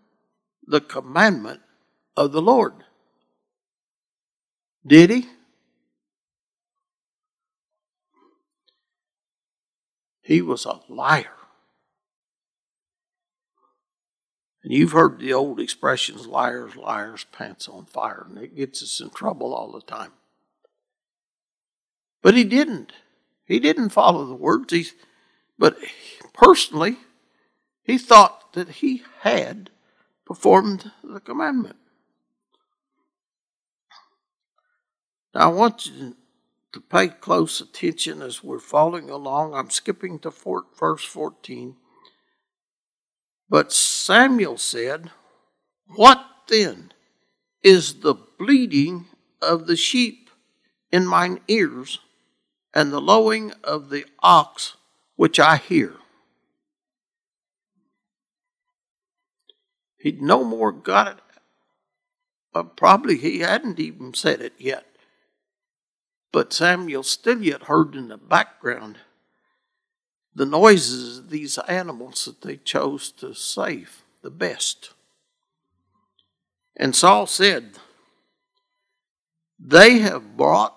the 0.66 0.80
commandment 0.80 1.60
of 2.16 2.32
the 2.32 2.42
Lord. 2.42 2.74
Did 4.86 5.10
he? 5.10 5.28
He 10.22 10.40
was 10.40 10.66
a 10.66 10.80
liar. 10.88 11.41
And 14.62 14.72
you've 14.72 14.92
heard 14.92 15.18
the 15.18 15.32
old 15.32 15.58
expressions 15.58 16.26
liars, 16.26 16.76
liars, 16.76 17.26
pants 17.32 17.68
on 17.68 17.86
fire, 17.86 18.26
and 18.28 18.38
it 18.38 18.56
gets 18.56 18.82
us 18.82 19.00
in 19.00 19.10
trouble 19.10 19.54
all 19.54 19.72
the 19.72 19.80
time. 19.80 20.12
But 22.22 22.34
he 22.34 22.44
didn't. 22.44 22.92
He 23.44 23.58
didn't 23.58 23.90
follow 23.90 24.24
the 24.24 24.34
words. 24.34 24.72
He, 24.72 24.86
but 25.58 25.76
personally, 26.32 26.96
he 27.82 27.98
thought 27.98 28.52
that 28.52 28.68
he 28.68 29.02
had 29.20 29.70
performed 30.24 30.92
the 31.02 31.20
commandment. 31.20 31.76
Now, 35.34 35.50
I 35.50 35.52
want 35.52 35.86
you 35.86 36.16
to 36.72 36.80
pay 36.80 37.08
close 37.08 37.60
attention 37.60 38.22
as 38.22 38.44
we're 38.44 38.58
following 38.58 39.10
along. 39.10 39.54
I'm 39.54 39.70
skipping 39.70 40.18
to 40.20 40.30
verse 40.30 41.04
14. 41.04 41.76
But 43.52 43.70
Samuel 43.70 44.56
said, 44.56 45.10
What 45.84 46.24
then 46.48 46.90
is 47.62 48.00
the 48.00 48.14
bleating 48.14 49.08
of 49.42 49.66
the 49.66 49.76
sheep 49.76 50.30
in 50.90 51.06
mine 51.06 51.38
ears, 51.48 51.98
and 52.72 52.90
the 52.90 52.98
lowing 52.98 53.52
of 53.62 53.90
the 53.90 54.06
ox 54.20 54.78
which 55.16 55.38
I 55.38 55.58
hear? 55.58 55.96
He'd 59.98 60.22
no 60.22 60.44
more 60.44 60.72
got 60.72 61.08
it. 61.08 61.20
Uh, 62.54 62.62
probably 62.62 63.18
he 63.18 63.40
hadn't 63.40 63.78
even 63.78 64.14
said 64.14 64.40
it 64.40 64.54
yet. 64.56 64.86
But 66.32 66.54
Samuel 66.54 67.02
still 67.02 67.42
yet 67.42 67.64
heard 67.64 67.96
in 67.96 68.08
the 68.08 68.16
background 68.16 68.96
the 70.34 70.46
noises 70.46 71.18
of 71.18 71.30
these 71.30 71.58
animals 71.58 72.24
that 72.24 72.40
they 72.40 72.56
chose 72.56 73.10
to 73.12 73.34
save 73.34 74.02
the 74.22 74.30
best. 74.30 74.92
And 76.76 76.96
Saul 76.96 77.26
said, 77.26 77.78
They 79.58 79.98
have 79.98 80.36
brought 80.36 80.74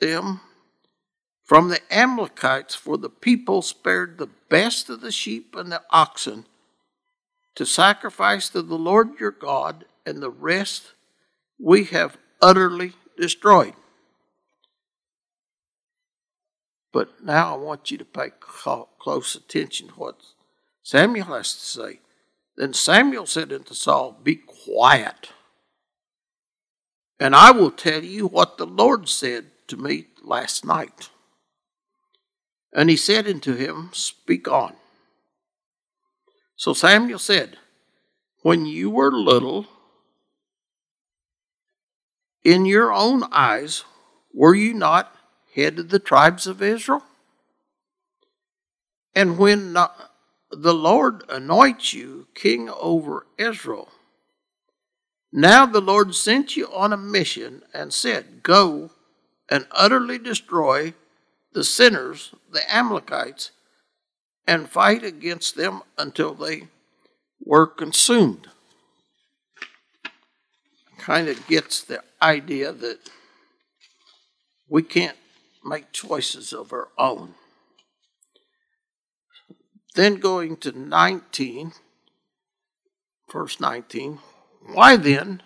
them 0.00 0.40
from 1.42 1.68
the 1.68 1.80
Amalekites, 1.94 2.74
for 2.74 2.96
the 2.96 3.10
people 3.10 3.60
spared 3.60 4.16
the 4.16 4.30
best 4.48 4.88
of 4.88 5.02
the 5.02 5.12
sheep 5.12 5.54
and 5.54 5.70
the 5.70 5.82
oxen 5.90 6.46
to 7.54 7.66
sacrifice 7.66 8.48
to 8.48 8.62
the 8.62 8.78
Lord 8.78 9.20
your 9.20 9.30
God, 9.30 9.84
and 10.06 10.22
the 10.22 10.30
rest 10.30 10.92
we 11.58 11.84
have 11.84 12.16
utterly 12.42 12.94
destroyed. 13.16 13.74
But 16.94 17.24
now 17.24 17.52
I 17.52 17.56
want 17.58 17.90
you 17.90 17.98
to 17.98 18.04
pay 18.04 18.30
close 18.38 19.34
attention 19.34 19.88
to 19.88 19.94
what 19.94 20.20
Samuel 20.84 21.26
has 21.26 21.52
to 21.52 21.60
say. 21.60 22.00
Then 22.56 22.72
Samuel 22.72 23.26
said 23.26 23.52
unto 23.52 23.74
Saul, 23.74 24.16
Be 24.22 24.36
quiet, 24.36 25.30
and 27.18 27.34
I 27.34 27.50
will 27.50 27.72
tell 27.72 28.04
you 28.04 28.28
what 28.28 28.58
the 28.58 28.66
Lord 28.66 29.08
said 29.08 29.46
to 29.66 29.76
me 29.76 30.06
last 30.22 30.64
night. 30.64 31.10
And 32.72 32.88
he 32.88 32.96
said 32.96 33.26
unto 33.26 33.56
him, 33.56 33.90
Speak 33.92 34.46
on. 34.46 34.74
So 36.54 36.74
Samuel 36.74 37.18
said, 37.18 37.56
When 38.42 38.66
you 38.66 38.88
were 38.88 39.10
little, 39.10 39.66
in 42.44 42.66
your 42.66 42.92
own 42.92 43.24
eyes, 43.32 43.82
were 44.32 44.54
you 44.54 44.74
not 44.74 45.12
head 45.54 45.78
of 45.78 45.88
the 45.88 45.98
tribes 45.98 46.46
of 46.46 46.62
Israel? 46.62 47.02
And 49.14 49.38
when 49.38 49.74
the 50.50 50.74
Lord 50.74 51.22
anoints 51.28 51.92
you 51.92 52.26
king 52.34 52.68
over 52.68 53.26
Israel, 53.38 53.88
now 55.32 55.66
the 55.66 55.80
Lord 55.80 56.14
sent 56.14 56.56
you 56.56 56.66
on 56.72 56.92
a 56.92 56.96
mission 56.96 57.62
and 57.72 57.92
said, 57.92 58.42
Go 58.42 58.90
and 59.48 59.66
utterly 59.70 60.18
destroy 60.18 60.94
the 61.52 61.64
sinners, 61.64 62.34
the 62.52 62.62
Amalekites, 62.72 63.50
and 64.46 64.68
fight 64.68 65.04
against 65.04 65.56
them 65.56 65.82
until 65.98 66.34
they 66.34 66.68
were 67.40 67.66
consumed. 67.66 68.48
Kind 70.98 71.28
of 71.28 71.46
gets 71.46 71.82
the 71.82 72.02
idea 72.22 72.72
that 72.72 72.98
we 74.68 74.82
can't 74.82 75.16
make 75.64 75.92
choices 75.92 76.52
of 76.52 76.72
our 76.72 76.88
own. 76.98 77.34
Then 79.94 80.16
going 80.16 80.56
to 80.58 80.72
19, 80.72 81.72
verse 83.32 83.60
19, 83.60 84.18
why 84.72 84.96
then, 84.96 85.42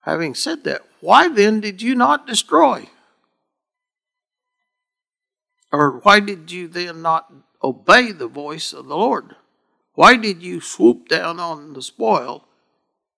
having 0.00 0.34
said 0.34 0.64
that, 0.64 0.82
why 1.00 1.28
then 1.28 1.60
did 1.60 1.80
you 1.80 1.94
not 1.94 2.26
destroy? 2.26 2.88
Or 5.70 6.00
why 6.02 6.20
did 6.20 6.50
you 6.50 6.66
then 6.66 7.02
not 7.02 7.32
obey 7.62 8.12
the 8.12 8.28
voice 8.28 8.72
of 8.72 8.86
the 8.86 8.96
Lord? 8.96 9.36
Why 9.94 10.16
did 10.16 10.42
you 10.42 10.60
swoop 10.60 11.08
down 11.08 11.40
on 11.40 11.74
the 11.74 11.82
spoil 11.82 12.44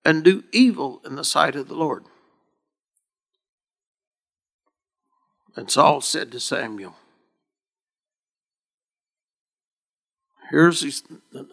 and 0.03 0.23
do 0.23 0.43
evil 0.51 1.01
in 1.05 1.15
the 1.15 1.23
sight 1.23 1.55
of 1.55 1.67
the 1.67 1.75
Lord? 1.75 2.05
And 5.55 5.69
Saul 5.69 6.01
said 6.01 6.31
to 6.31 6.39
Samuel, 6.39 6.95
Here's 10.49 11.03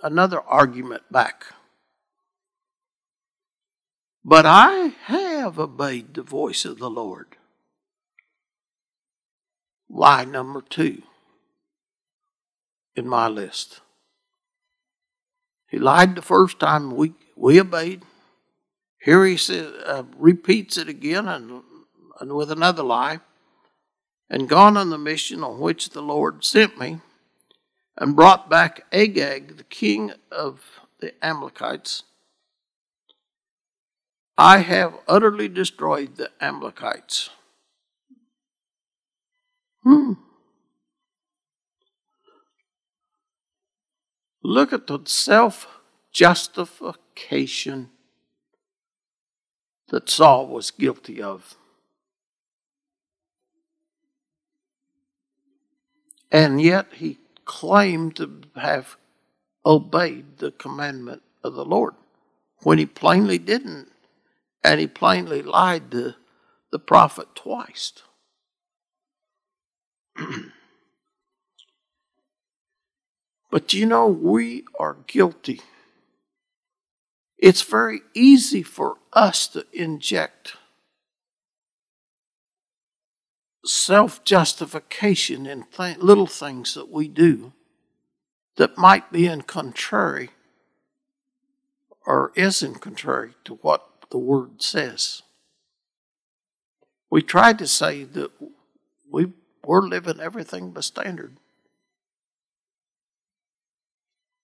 another 0.02 0.40
argument 0.40 1.02
back. 1.10 1.44
But 4.24 4.44
I 4.44 4.94
have 5.04 5.58
obeyed 5.58 6.14
the 6.14 6.22
voice 6.22 6.64
of 6.64 6.78
the 6.78 6.90
Lord. 6.90 7.36
Lie 9.88 10.24
number 10.24 10.60
two 10.60 11.02
in 12.94 13.08
my 13.08 13.28
list. 13.28 13.80
He 15.68 15.78
lied 15.78 16.16
the 16.16 16.22
first 16.22 16.58
time 16.58 16.96
we, 16.96 17.14
we 17.36 17.60
obeyed. 17.60 18.02
Here 19.00 19.24
he 19.24 19.38
uh, 19.86 20.02
repeats 20.16 20.76
it 20.76 20.88
again 20.88 21.28
and, 21.28 21.62
and 22.20 22.32
with 22.32 22.50
another 22.50 22.82
lie. 22.82 23.20
And 24.30 24.48
gone 24.48 24.76
on 24.76 24.90
the 24.90 24.98
mission 24.98 25.42
on 25.42 25.58
which 25.58 25.90
the 25.90 26.02
Lord 26.02 26.44
sent 26.44 26.78
me, 26.78 27.00
and 27.96 28.14
brought 28.14 28.48
back 28.48 28.84
Agag, 28.92 29.56
the 29.56 29.64
king 29.64 30.12
of 30.30 30.80
the 31.00 31.12
Amalekites. 31.24 32.02
I 34.36 34.58
have 34.58 34.94
utterly 35.08 35.48
destroyed 35.48 36.16
the 36.16 36.30
Amalekites. 36.40 37.30
Hmm. 39.82 40.12
Look 44.42 44.72
at 44.72 44.86
the 44.86 45.00
self 45.06 45.66
justification 46.12 47.90
that 49.88 50.08
Saul 50.08 50.46
was 50.46 50.70
guilty 50.70 51.20
of. 51.20 51.57
And 56.30 56.60
yet 56.60 56.86
he 56.94 57.18
claimed 57.44 58.16
to 58.16 58.42
have 58.56 58.96
obeyed 59.64 60.38
the 60.38 60.50
commandment 60.50 61.22
of 61.42 61.54
the 61.54 61.64
Lord 61.64 61.94
when 62.62 62.78
he 62.78 62.86
plainly 62.86 63.38
didn't. 63.38 63.90
And 64.62 64.80
he 64.80 64.86
plainly 64.86 65.42
lied 65.42 65.90
to 65.92 66.16
the 66.70 66.78
prophet 66.78 67.28
twice. 67.34 67.92
but 73.50 73.72
you 73.72 73.86
know, 73.86 74.08
we 74.08 74.64
are 74.78 74.98
guilty. 75.06 75.62
It's 77.38 77.62
very 77.62 78.00
easy 78.14 78.62
for 78.62 78.96
us 79.12 79.46
to 79.48 79.64
inject 79.72 80.57
self 83.64 84.24
justification 84.24 85.46
in 85.46 85.64
th- 85.64 85.98
little 85.98 86.26
things 86.26 86.74
that 86.74 86.90
we 86.90 87.08
do 87.08 87.52
that 88.56 88.78
might 88.78 89.12
be 89.12 89.26
in 89.26 89.42
contrary 89.42 90.30
or 92.06 92.32
is 92.34 92.62
in 92.62 92.74
contrary 92.74 93.34
to 93.44 93.54
what 93.56 94.10
the 94.10 94.18
Word 94.18 94.62
says. 94.62 95.22
We 97.10 97.22
try 97.22 97.52
to 97.52 97.66
say 97.66 98.04
that 98.04 98.30
we 99.10 99.32
we're 99.64 99.82
living 99.82 100.18
everything 100.18 100.70
by 100.70 100.80
standard. 100.80 101.36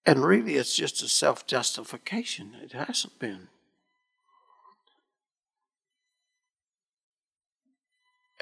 And 0.05 0.23
really, 0.23 0.57
it's 0.57 0.77
just 0.77 1.03
a 1.03 1.09
self 1.09 1.47
justification. 1.47 2.55
It 2.63 2.73
hasn't 2.73 3.19
been. 3.19 3.49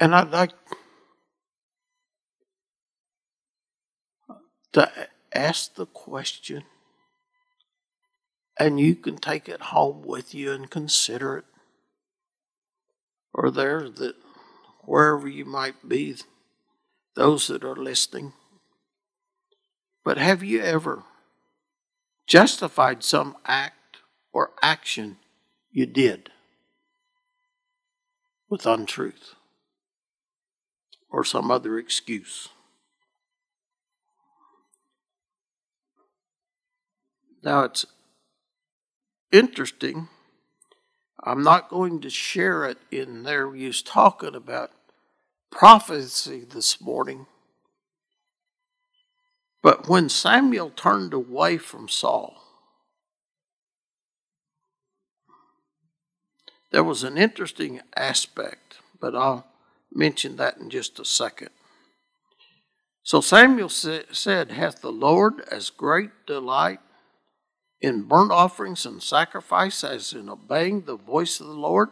And 0.03 0.13
I'd 0.13 0.31
like 0.31 0.51
to 4.73 4.91
ask 5.33 5.75
the 5.75 5.85
question, 5.85 6.63
and 8.59 8.81
you 8.81 8.95
can 8.95 9.15
take 9.15 9.47
it 9.47 9.61
home 9.61 10.01
with 10.01 10.35
you 10.35 10.51
and 10.51 10.69
consider 10.69 11.37
it. 11.37 11.45
Or 13.33 13.49
there 13.49 13.89
that 13.89 14.15
wherever 14.81 15.25
you 15.25 15.45
might 15.45 15.87
be, 15.87 16.17
those 17.15 17.47
that 17.47 17.63
are 17.63 17.73
listening. 17.73 18.33
But 20.03 20.17
have 20.17 20.43
you 20.43 20.59
ever 20.59 21.03
justified 22.27 23.05
some 23.05 23.37
act 23.45 23.99
or 24.33 24.51
action 24.61 25.15
you 25.71 25.85
did 25.85 26.29
with 28.49 28.65
untruth 28.65 29.35
or 31.13 31.23
some 31.23 31.51
other 31.51 31.77
excuse? 31.77 32.49
Now 37.43 37.61
it's 37.65 37.85
interesting. 39.31 40.09
I'm 41.23 41.43
not 41.43 41.69
going 41.69 42.01
to 42.01 42.09
share 42.09 42.65
it 42.65 42.79
in 42.91 43.23
there. 43.23 43.53
He's 43.53 43.81
talking 43.81 44.35
about 44.35 44.71
prophecy 45.51 46.45
this 46.49 46.81
morning. 46.81 47.27
But 49.61 49.87
when 49.87 50.09
Samuel 50.09 50.71
turned 50.71 51.13
away 51.13 51.57
from 51.57 51.87
Saul, 51.87 52.41
there 56.71 56.83
was 56.83 57.03
an 57.03 57.17
interesting 57.17 57.81
aspect, 57.95 58.79
but 58.99 59.15
I'll 59.15 59.52
mention 59.93 60.35
that 60.37 60.57
in 60.57 60.69
just 60.69 60.99
a 60.99 61.05
second. 61.05 61.49
So 63.03 63.21
Samuel 63.21 63.69
said, 63.69 64.51
Hath 64.51 64.81
the 64.81 64.91
Lord 64.91 65.41
as 65.51 65.69
great 65.69 66.25
delight 66.25 66.79
in 67.81 68.03
burnt 68.03 68.31
offerings 68.31 68.85
and 68.85 69.03
sacrifice 69.03 69.83
as 69.83 70.13
in 70.13 70.29
obeying 70.29 70.81
the 70.81 70.95
voice 70.95 71.39
of 71.39 71.47
the 71.47 71.53
Lord? 71.53 71.89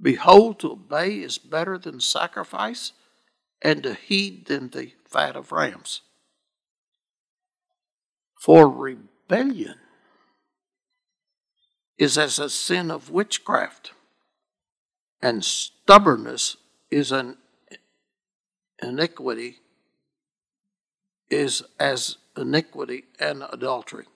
Behold, 0.00 0.60
to 0.60 0.72
obey 0.72 1.18
is 1.18 1.38
better 1.38 1.76
than 1.76 2.00
sacrifice, 2.00 2.92
and 3.60 3.82
to 3.82 3.94
heed 3.94 4.46
than 4.46 4.70
the 4.70 4.92
fat 5.04 5.34
of 5.34 5.50
rams. 5.52 6.02
For 8.40 8.68
rebellion 8.68 9.74
is 11.98 12.16
as 12.16 12.38
a 12.38 12.48
sin 12.48 12.90
of 12.90 13.10
witchcraft, 13.10 13.92
and 15.20 15.44
stubbornness 15.44 16.56
is 16.90 17.12
an 17.12 17.36
iniquity, 18.82 19.58
is 21.30 21.62
as 21.78 22.16
iniquity 22.36 23.04
and 23.18 23.44
adultery. 23.52 24.06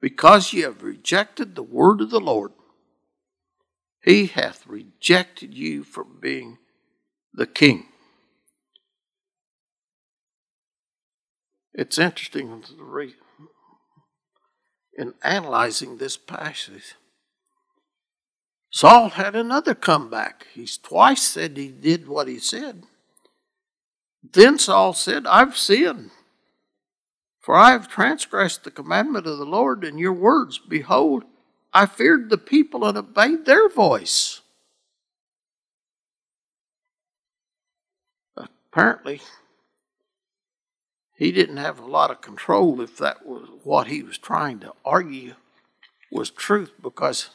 Because 0.00 0.52
ye 0.52 0.60
have 0.60 0.82
rejected 0.82 1.54
the 1.54 1.62
word 1.62 2.00
of 2.00 2.10
the 2.10 2.20
Lord, 2.20 2.52
he 4.02 4.26
hath 4.26 4.66
rejected 4.66 5.54
you 5.54 5.82
from 5.82 6.18
being 6.20 6.58
the 7.34 7.46
king. 7.46 7.86
It's 11.74 11.98
interesting 11.98 12.62
to 12.62 12.82
read 12.82 13.14
in 14.96 15.14
analyzing 15.22 15.98
this 15.98 16.16
passage. 16.16 16.94
Saul 18.70 19.10
had 19.10 19.34
another 19.34 19.74
comeback. 19.74 20.46
He's 20.52 20.76
twice 20.76 21.22
said 21.22 21.56
he 21.56 21.68
did 21.68 22.06
what 22.06 22.28
he 22.28 22.38
said. 22.38 22.84
Then 24.22 24.58
Saul 24.58 24.92
said, 24.92 25.26
I've 25.26 25.56
sinned, 25.56 26.10
for 27.40 27.54
I 27.56 27.70
have 27.70 27.88
transgressed 27.88 28.64
the 28.64 28.70
commandment 28.70 29.26
of 29.26 29.38
the 29.38 29.46
Lord 29.46 29.84
in 29.84 29.96
your 29.96 30.12
words. 30.12 30.58
Behold, 30.58 31.24
I 31.72 31.86
feared 31.86 32.28
the 32.28 32.38
people 32.38 32.84
and 32.84 32.98
obeyed 32.98 33.46
their 33.46 33.68
voice. 33.68 34.40
Apparently, 38.36 39.20
he 41.16 41.32
didn't 41.32 41.56
have 41.56 41.78
a 41.78 41.86
lot 41.86 42.10
of 42.10 42.20
control 42.20 42.80
if 42.80 42.96
that 42.98 43.26
was 43.26 43.48
what 43.64 43.86
he 43.88 44.02
was 44.02 44.18
trying 44.18 44.60
to 44.60 44.72
argue 44.84 45.34
was 46.12 46.30
truth 46.30 46.72
because 46.80 47.30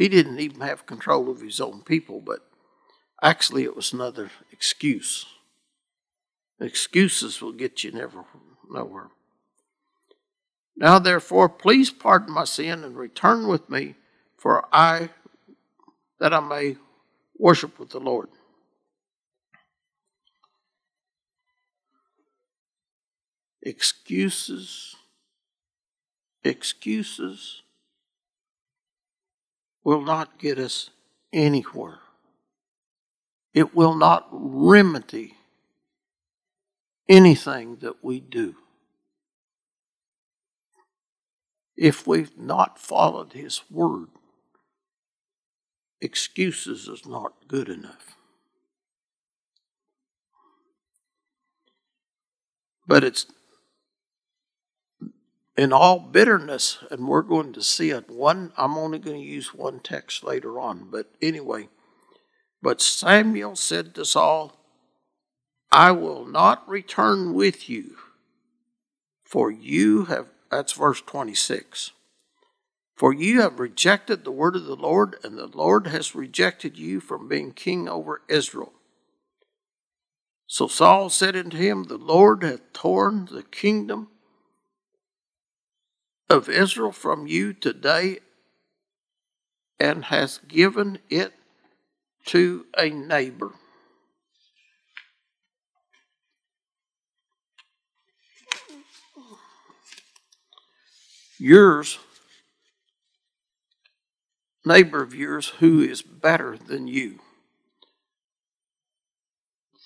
he 0.00 0.08
didn't 0.08 0.40
even 0.40 0.62
have 0.62 0.86
control 0.86 1.28
of 1.28 1.42
his 1.42 1.60
own 1.60 1.82
people, 1.82 2.22
but 2.22 2.38
actually 3.22 3.64
it 3.64 3.76
was 3.76 3.92
another 3.92 4.30
excuse. 4.50 5.26
Excuses 6.58 7.42
will 7.42 7.52
get 7.52 7.84
you 7.84 7.92
never 7.92 8.24
nowhere. 8.70 9.08
Now 10.74 10.98
therefore, 11.00 11.50
please 11.50 11.90
pardon 11.90 12.32
my 12.32 12.44
sin 12.44 12.82
and 12.82 12.96
return 12.96 13.46
with 13.46 13.68
me, 13.68 13.96
for 14.38 14.66
I 14.72 15.10
that 16.18 16.32
I 16.32 16.40
may 16.40 16.76
worship 17.36 17.78
with 17.78 17.90
the 17.90 18.00
Lord. 18.00 18.30
Excuses, 23.60 24.96
excuses 26.42 27.64
will 29.90 30.02
not 30.02 30.38
get 30.38 30.56
us 30.56 30.90
anywhere. 31.32 31.98
It 33.52 33.74
will 33.74 33.96
not 33.96 34.28
remedy 34.30 35.34
anything 37.08 37.78
that 37.80 37.96
we 38.00 38.20
do. 38.20 38.54
If 41.76 42.06
we've 42.06 42.38
not 42.38 42.78
followed 42.78 43.32
His 43.32 43.62
Word, 43.68 44.10
excuses 46.00 46.86
is 46.86 47.04
not 47.04 47.48
good 47.48 47.68
enough. 47.68 48.14
But 52.86 53.02
it's 53.02 53.26
in 55.60 55.74
all 55.74 56.00
bitterness, 56.00 56.78
and 56.90 57.06
we're 57.06 57.20
going 57.20 57.52
to 57.52 57.62
see 57.62 57.90
it. 57.90 58.08
One, 58.08 58.50
I'm 58.56 58.78
only 58.78 58.98
going 58.98 59.20
to 59.20 59.22
use 59.22 59.52
one 59.52 59.78
text 59.80 60.24
later 60.24 60.58
on, 60.58 60.88
but 60.90 61.10
anyway. 61.20 61.68
But 62.62 62.80
Samuel 62.80 63.56
said 63.56 63.94
to 63.94 64.06
Saul, 64.06 64.56
I 65.70 65.90
will 65.90 66.24
not 66.24 66.66
return 66.66 67.34
with 67.34 67.68
you, 67.68 67.96
for 69.22 69.50
you 69.50 70.06
have, 70.06 70.28
that's 70.50 70.72
verse 70.72 71.02
26. 71.02 71.90
For 72.96 73.12
you 73.12 73.42
have 73.42 73.60
rejected 73.60 74.24
the 74.24 74.32
word 74.32 74.56
of 74.56 74.64
the 74.64 74.76
Lord, 74.76 75.16
and 75.22 75.36
the 75.36 75.46
Lord 75.46 75.88
has 75.88 76.14
rejected 76.14 76.78
you 76.78 77.00
from 77.00 77.28
being 77.28 77.52
king 77.52 77.86
over 77.86 78.22
Israel. 78.28 78.72
So 80.46 80.68
Saul 80.68 81.10
said 81.10 81.36
unto 81.36 81.58
him, 81.58 81.84
The 81.84 81.98
Lord 81.98 82.44
hath 82.44 82.72
torn 82.72 83.28
the 83.30 83.42
kingdom 83.42 84.08
of 86.30 86.48
Israel 86.48 86.92
from 86.92 87.26
you 87.26 87.52
today 87.52 88.20
and 89.78 90.06
has 90.06 90.38
given 90.48 90.98
it 91.10 91.34
to 92.26 92.66
a 92.78 92.88
neighbor. 92.90 93.52
yours, 101.40 101.98
neighbor 104.64 105.02
of 105.02 105.14
yours, 105.14 105.48
who 105.58 105.80
is 105.80 106.02
better 106.02 106.56
than 106.56 106.86
you. 106.86 107.18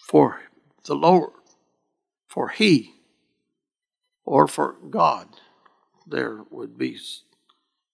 For 0.09 0.41
the 0.85 0.95
Lord, 0.95 1.31
for 2.29 2.49
He, 2.49 2.95
or 4.25 4.49
for 4.49 4.77
God, 4.91 5.29
there 6.07 6.41
would 6.51 6.77
be 6.77 6.99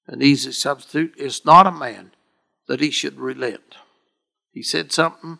an 0.06 0.22
easy 0.22 0.52
substitute. 0.52 1.14
It's 1.16 1.44
not 1.44 1.66
a 1.66 1.72
man 1.72 2.12
that 2.66 2.80
he 2.80 2.90
should 2.90 3.18
relent. 3.18 3.76
He 4.52 4.62
said 4.62 4.92
something, 4.92 5.38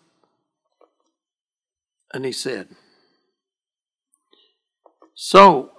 and 2.13 2.25
he 2.25 2.33
said, 2.33 2.69
So 5.15 5.73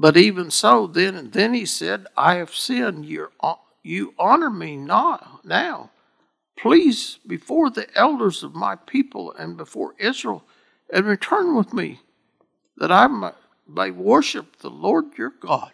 but 0.00 0.16
even 0.16 0.50
so, 0.50 0.86
then 0.86 1.14
and 1.14 1.30
then 1.30 1.52
he 1.52 1.66
said, 1.66 2.06
I 2.16 2.36
have 2.36 2.54
sinned. 2.54 3.04
You're, 3.04 3.32
you 3.82 4.14
honor 4.18 4.48
me 4.48 4.78
not 4.78 5.44
now. 5.44 5.90
Please, 6.56 7.18
before 7.26 7.68
the 7.68 7.86
elders 7.94 8.42
of 8.42 8.54
my 8.54 8.76
people 8.76 9.34
and 9.34 9.58
before 9.58 9.94
Israel, 9.98 10.42
and 10.90 11.04
return 11.04 11.54
with 11.54 11.74
me, 11.74 12.00
that 12.78 12.90
I 12.90 13.34
may 13.74 13.90
worship 13.90 14.56
the 14.58 14.70
Lord 14.70 15.16
your 15.16 15.32
God. 15.40 15.72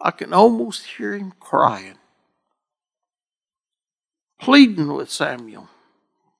I 0.00 0.10
can 0.10 0.32
almost 0.32 0.86
hear 0.86 1.14
him 1.14 1.32
crying, 1.40 1.98
pleading 4.40 4.92
with 4.92 5.10
Samuel 5.10 5.68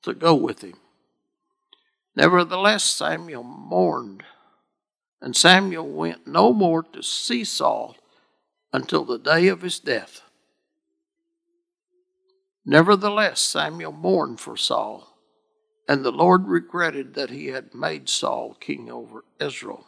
to 0.02 0.14
go 0.14 0.34
with 0.34 0.62
him. 0.62 0.78
Nevertheless, 2.14 2.84
Samuel 2.84 3.42
mourned 3.42 4.22
and 5.20 5.36
Samuel 5.36 5.88
went 5.88 6.26
no 6.26 6.52
more 6.52 6.82
to 6.82 7.02
see 7.02 7.44
Saul 7.44 7.96
until 8.72 9.04
the 9.04 9.18
day 9.18 9.48
of 9.48 9.62
his 9.62 9.80
death. 9.80 10.22
Nevertheless, 12.64 13.40
Samuel 13.40 13.92
mourned 13.92 14.40
for 14.40 14.56
Saul, 14.56 15.16
and 15.88 16.04
the 16.04 16.12
Lord 16.12 16.46
regretted 16.46 17.14
that 17.14 17.30
he 17.30 17.46
had 17.46 17.74
made 17.74 18.08
Saul 18.08 18.54
king 18.60 18.90
over 18.90 19.24
Israel. 19.40 19.86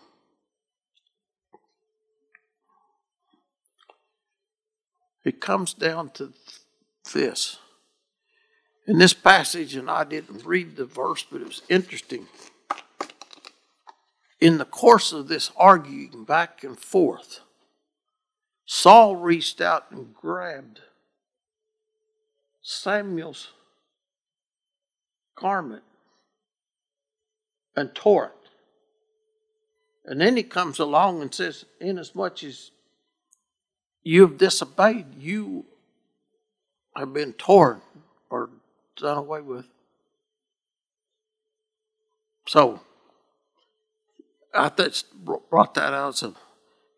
It 5.24 5.40
comes 5.40 5.74
down 5.74 6.10
to 6.10 6.32
this. 7.12 7.58
In 8.86 8.98
this 8.98 9.12
passage, 9.12 9.76
and 9.76 9.90
I 9.90 10.04
didn't 10.04 10.44
read 10.44 10.76
the 10.76 10.86
verse, 10.86 11.24
but 11.30 11.40
it 11.40 11.46
was 11.46 11.62
interesting 11.68 12.26
in 14.40 14.56
the 14.56 14.64
course 14.64 15.12
of 15.12 15.28
this 15.28 15.52
arguing 15.56 16.24
back 16.24 16.64
and 16.64 16.78
forth, 16.78 17.40
Saul 18.64 19.16
reached 19.16 19.60
out 19.60 19.90
and 19.90 20.14
grabbed 20.14 20.80
Samuel's 22.62 23.48
garment 25.36 25.82
and 27.76 27.94
tore 27.94 28.26
it. 28.26 28.32
And 30.06 30.20
then 30.20 30.36
he 30.36 30.42
comes 30.42 30.78
along 30.78 31.20
and 31.20 31.34
says, 31.34 31.66
Inasmuch 31.80 32.42
as 32.42 32.70
you 34.02 34.22
have 34.22 34.38
disobeyed, 34.38 35.06
you 35.18 35.66
have 36.96 37.12
been 37.12 37.32
torn 37.34 37.80
or 38.30 38.50
done 38.96 39.18
away 39.18 39.40
with. 39.40 39.66
So, 42.46 42.80
I 44.54 44.70
just 44.70 45.12
brought 45.14 45.74
that 45.74 45.92
out 45.92 46.14
as 46.14 46.22
an 46.22 46.36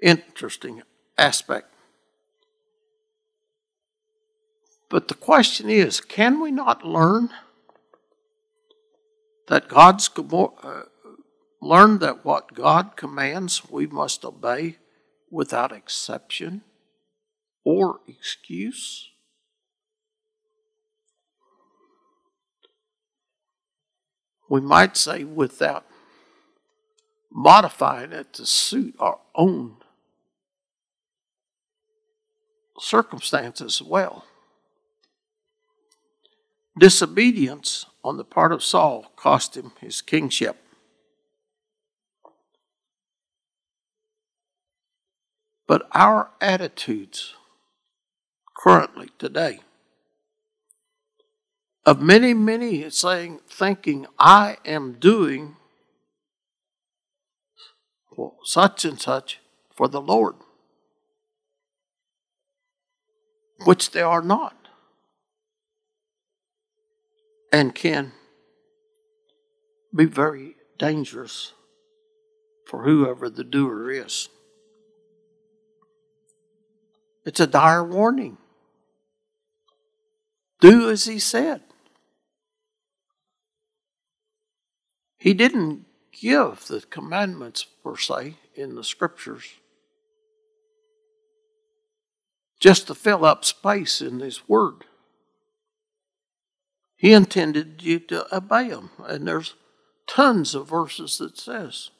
interesting 0.01 0.83
aspect. 1.19 1.69
But 4.89 5.09
the 5.09 5.15
question 5.15 5.69
is 5.71 6.01
can 6.01 6.41
we 6.41 6.51
not 6.51 6.85
learn 6.85 7.31
that 9.49 9.69
God's 9.69 10.09
uh, 10.17 10.83
learn 11.61 11.99
that 11.99 12.25
what 12.25 12.55
God 12.55 12.97
commands 12.97 13.71
we 13.71 13.87
must 13.87 14.25
obey 14.25 14.77
without 15.31 15.73
exception 15.73 16.63
or 17.65 18.01
excuse? 18.07 19.11
We 24.49 24.61
might 24.61 24.97
say 24.97 25.25
without 25.25 25.87
modifying 27.31 28.13
it 28.13 28.33
to 28.35 28.45
suit 28.45 28.95
our 28.99 29.19
own 29.35 29.77
circumstances 32.79 33.81
as 33.81 33.87
well. 33.87 34.27
Disobedience 36.79 37.87
on 38.05 38.17
the 38.17 38.25
part 38.25 38.53
of 38.53 38.63
Saul 38.63 39.13
cost 39.17 39.57
him 39.57 39.73
his 39.81 40.03
kingship. 40.03 40.57
But 45.67 45.87
our 45.93 46.31
attitudes 46.41 47.35
currently, 48.57 49.11
today, 49.19 49.61
of 51.85 52.01
many, 52.01 52.33
many 52.35 52.89
saying, 52.91 53.41
thinking, 53.49 54.07
I 54.19 54.59
am 54.65 54.95
doing 54.95 55.57
such 58.45 58.85
and 58.85 59.01
such 59.01 59.41
for 59.75 59.89
the 59.89 60.01
Lord, 60.01 60.35
which 63.65 63.91
they 63.91 64.03
are 64.03 64.23
not, 64.23 64.57
and 67.53 67.75
can 67.75 68.13
be 69.95 70.05
very 70.05 70.57
dangerous 70.79 71.53
for 72.67 72.85
whoever 72.85 73.29
the 73.29 73.45
doer 73.45 73.91
is. 73.91 74.29
It's 77.25 77.41
a 77.41 77.47
dire 77.47 77.85
warning. 77.85 78.39
Do 80.63 80.89
as 80.91 81.07
he 81.07 81.19
said. 81.19 81.61
He 85.19 85.35
didn't 85.35 85.87
give 86.13 86.67
the 86.69 86.81
commandments 86.89 87.65
per 87.65 87.97
se 87.97 88.37
in 88.55 88.77
the 88.77 88.85
scriptures 88.85 89.45
just 92.61 92.87
to 92.87 92.95
fill 92.95 93.25
up 93.25 93.45
space 93.45 94.01
in 94.01 94.21
his 94.21 94.49
word. 94.49 94.85
He 96.97 97.13
intended 97.13 97.83
you 97.83 97.99
to 97.99 98.33
obey 98.35 98.69
them, 98.69 98.91
and 99.05 99.27
there's 99.27 99.55
tons 100.07 100.55
of 100.55 100.69
verses 100.69 101.19
that 101.19 101.37
says. 101.37 101.91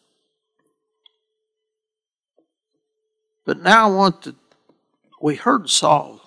But 3.45 3.61
now 3.61 3.89
I 3.89 3.93
want 3.93 4.23
to 4.23 4.37
we 5.21 5.35
heard 5.35 5.69
Saul 5.69 6.22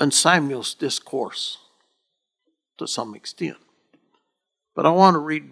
and 0.00 0.12
Samuel's 0.12 0.74
discourse 0.74 1.58
to 2.78 2.86
some 2.86 3.14
extent. 3.14 3.56
But 4.74 4.86
I 4.86 4.90
want 4.90 5.14
to 5.14 5.20
read 5.20 5.50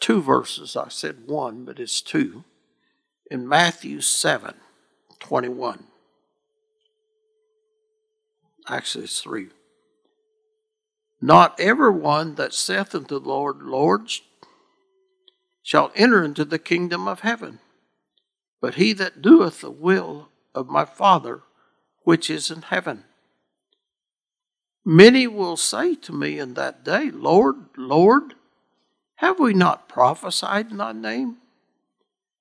two 0.00 0.20
verses. 0.20 0.76
I 0.76 0.88
said 0.88 1.26
one, 1.26 1.64
but 1.64 1.78
it's 1.78 2.00
two. 2.00 2.44
In 3.30 3.48
Matthew 3.48 4.00
7 4.00 4.54
21. 5.20 5.84
Actually, 8.68 9.04
it's 9.04 9.20
three. 9.20 9.48
Not 11.20 11.60
everyone 11.60 12.36
that 12.36 12.54
saith 12.54 12.94
unto 12.94 13.20
the 13.20 13.28
Lord, 13.28 13.62
Lord, 13.62 14.10
shall 15.62 15.92
enter 15.94 16.24
into 16.24 16.44
the 16.44 16.58
kingdom 16.58 17.06
of 17.06 17.20
heaven, 17.20 17.60
but 18.60 18.76
he 18.76 18.92
that 18.94 19.20
doeth 19.20 19.60
the 19.60 19.70
will 19.70 20.30
of 20.54 20.68
my 20.68 20.84
Father 20.84 21.42
which 22.10 22.28
is 22.28 22.50
in 22.50 22.62
heaven. 22.62 23.04
Many 24.84 25.28
will 25.28 25.56
say 25.56 25.94
to 25.94 26.12
me 26.12 26.40
in 26.40 26.54
that 26.54 26.84
day, 26.84 27.08
Lord, 27.08 27.66
Lord, 27.76 28.34
have 29.18 29.38
we 29.38 29.54
not 29.54 29.88
prophesied 29.88 30.72
in 30.72 30.78
thy 30.78 30.90
name? 30.90 31.36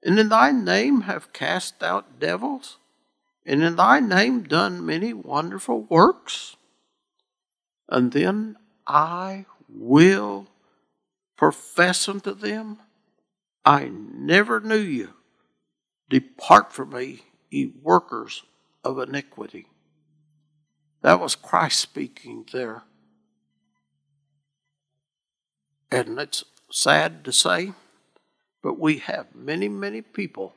And 0.04 0.18
in 0.18 0.30
thy 0.30 0.52
name 0.52 1.02
have 1.02 1.34
cast 1.34 1.84
out 1.84 2.20
devils? 2.20 2.78
And 3.46 3.62
in 3.62 3.76
thy 3.76 4.00
name 4.00 4.42
done 4.42 4.84
many 4.84 5.14
wonderful 5.14 5.82
works? 5.82 6.56
And 7.88 8.12
then 8.12 8.58
I 8.88 9.46
will 9.70 10.48
profess 11.38 12.10
unto 12.10 12.34
them, 12.34 12.80
I 13.64 13.92
never 13.94 14.60
knew 14.60 14.78
you. 14.80 15.14
Depart 16.10 16.74
from 16.74 16.90
me, 16.90 17.22
ye 17.52 17.72
workers 17.84 18.42
of 18.84 19.00
iniquity. 19.00 19.68
That 21.02 21.20
was 21.20 21.36
Christ 21.36 21.80
speaking 21.80 22.46
there. 22.52 22.84
And 25.92 26.20
it's 26.20 26.44
sad 26.72 27.24
to 27.26 27.32
say, 27.32 27.74
but 28.62 28.78
we 28.78 28.98
have 28.98 29.34
many, 29.34 29.70
many 29.70 30.02
people 30.02 30.54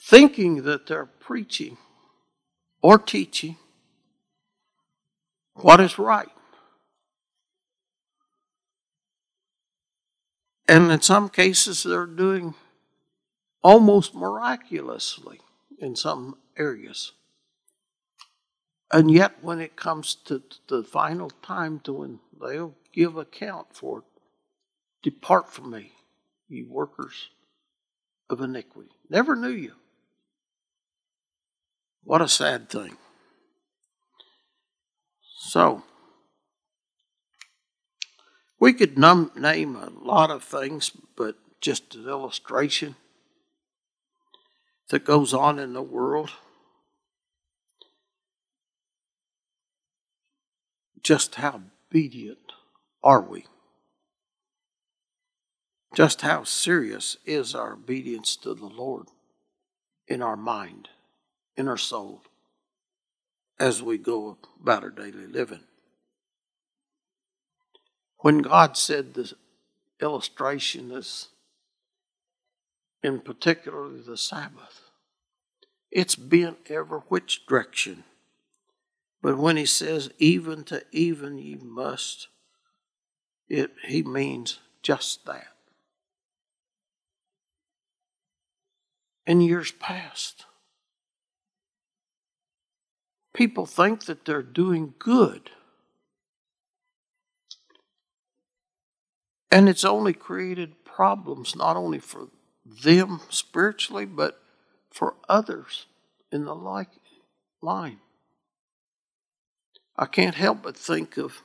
thinking 0.00 0.62
that 0.62 0.86
they're 0.86 1.06
preaching 1.06 1.78
or 2.82 2.98
teaching 2.98 3.56
what 5.54 5.80
is 5.80 5.98
right. 5.98 6.28
And 10.68 10.90
in 10.90 11.00
some 11.00 11.28
cases, 11.28 11.82
they're 11.82 12.06
doing 12.06 12.54
almost 13.62 14.14
miraculously 14.14 15.40
in 15.78 15.96
some 15.96 16.36
areas. 16.56 17.12
And 18.92 19.10
yet, 19.10 19.42
when 19.42 19.60
it 19.60 19.76
comes 19.76 20.14
to 20.26 20.42
the 20.68 20.82
final 20.82 21.30
time 21.30 21.80
to 21.80 21.92
when 21.92 22.20
they'll 22.40 22.74
give 22.92 23.16
account 23.16 23.68
for 23.74 23.98
it. 23.98 24.04
Depart 25.02 25.50
from 25.50 25.70
me, 25.70 25.92
ye 26.48 26.62
workers 26.62 27.30
of 28.28 28.40
iniquity. 28.40 28.90
Never 29.08 29.34
knew 29.34 29.48
you. 29.50 29.72
What 32.04 32.20
a 32.20 32.28
sad 32.28 32.68
thing. 32.68 32.96
So, 35.38 35.82
we 38.60 38.72
could 38.72 38.98
num- 38.98 39.32
name 39.34 39.74
a 39.76 39.90
lot 39.90 40.30
of 40.30 40.44
things, 40.44 40.92
but 41.16 41.36
just 41.60 41.94
an 41.94 42.08
illustration 42.08 42.96
that 44.92 45.06
goes 45.06 45.32
on 45.32 45.58
in 45.58 45.72
the 45.72 45.82
world. 45.82 46.32
Just 51.02 51.36
how 51.36 51.62
obedient 51.88 52.52
are 53.02 53.22
we? 53.22 53.46
Just 55.94 56.20
how 56.20 56.44
serious 56.44 57.16
is 57.24 57.54
our 57.54 57.72
obedience 57.72 58.36
to 58.36 58.52
the 58.52 58.66
Lord 58.66 59.06
in 60.06 60.20
our 60.20 60.36
mind, 60.36 60.90
in 61.56 61.68
our 61.68 61.78
soul, 61.78 62.20
as 63.58 63.82
we 63.82 63.96
go 63.96 64.36
about 64.60 64.84
our 64.84 64.90
daily 64.90 65.26
living? 65.26 65.64
When 68.18 68.40
God 68.40 68.76
said 68.76 69.14
the 69.14 69.32
illustration 70.02 70.90
is, 70.90 71.28
in 73.02 73.20
particular, 73.20 73.88
the 73.88 74.18
Sabbath, 74.18 74.81
it's 75.92 76.16
been 76.16 76.56
ever 76.68 77.00
which 77.08 77.46
direction. 77.46 78.04
But 79.20 79.38
when 79.38 79.56
he 79.56 79.66
says, 79.66 80.10
even 80.18 80.64
to 80.64 80.84
even 80.90 81.38
ye 81.38 81.54
must 81.54 82.28
it, 83.48 83.70
he 83.86 84.02
means 84.02 84.58
just 84.82 85.26
that. 85.26 85.48
In 89.26 89.40
years 89.40 89.70
past, 89.72 90.46
people 93.34 93.66
think 93.66 94.06
that 94.06 94.24
they're 94.24 94.42
doing 94.42 94.94
good. 94.98 95.50
And 99.50 99.68
it's 99.68 99.84
only 99.84 100.14
created 100.14 100.84
problems 100.84 101.54
not 101.54 101.76
only 101.76 101.98
for 101.98 102.28
them 102.64 103.20
spiritually, 103.28 104.06
but 104.06 104.41
for 104.92 105.14
others 105.28 105.86
in 106.30 106.44
the 106.44 106.54
like 106.54 106.90
line. 107.60 107.98
I 109.96 110.06
can't 110.06 110.34
help 110.34 110.62
but 110.62 110.76
think 110.76 111.16
of 111.16 111.42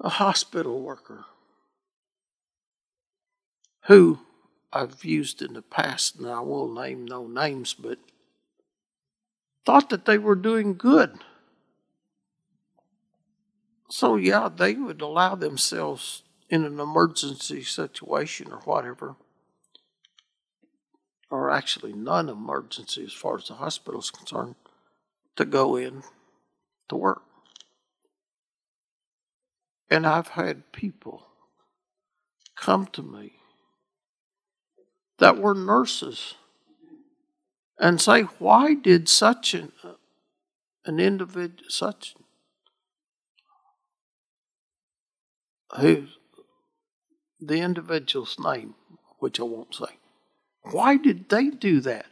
a 0.00 0.08
hospital 0.08 0.80
worker 0.80 1.24
who 3.86 4.20
I've 4.72 5.04
used 5.04 5.42
in 5.42 5.52
the 5.52 5.62
past, 5.62 6.16
and 6.16 6.28
I 6.28 6.40
will 6.40 6.72
name 6.72 7.04
no 7.04 7.26
names, 7.26 7.74
but 7.74 7.98
thought 9.66 9.90
that 9.90 10.06
they 10.06 10.18
were 10.18 10.34
doing 10.34 10.74
good. 10.74 11.18
So, 13.90 14.16
yeah, 14.16 14.48
they 14.54 14.74
would 14.74 15.02
allow 15.02 15.34
themselves 15.34 16.22
in 16.48 16.64
an 16.64 16.80
emergency 16.80 17.62
situation 17.62 18.50
or 18.50 18.58
whatever, 18.60 19.16
or 21.32 21.50
actually 21.50 21.94
non 21.94 22.28
emergency 22.28 23.02
as 23.04 23.12
far 23.14 23.38
as 23.38 23.48
the 23.48 23.54
hospital 23.54 23.98
is 23.98 24.10
concerned, 24.10 24.54
to 25.34 25.46
go 25.46 25.76
in 25.76 26.02
to 26.90 26.94
work. 26.96 27.22
And 29.90 30.06
I've 30.06 30.28
had 30.28 30.70
people 30.72 31.26
come 32.54 32.86
to 32.92 33.02
me 33.02 33.32
that 35.18 35.38
were 35.38 35.54
nurses 35.54 36.34
and 37.78 37.98
say, 37.98 38.22
Why 38.38 38.74
did 38.74 39.08
such 39.08 39.54
an, 39.54 39.72
uh, 39.82 39.94
an 40.84 41.00
individual, 41.00 41.64
such 41.68 42.14
who 45.80 46.08
the 47.40 47.56
individual's 47.56 48.36
name, 48.38 48.74
which 49.18 49.40
I 49.40 49.44
won't 49.44 49.74
say. 49.74 49.96
Why 50.70 50.96
did 50.96 51.28
they 51.28 51.50
do 51.50 51.80
that? 51.80 52.06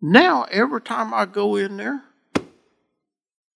Now, 0.00 0.44
every 0.50 0.80
time 0.80 1.12
I 1.12 1.26
go 1.26 1.56
in 1.56 1.76
there, 1.76 2.02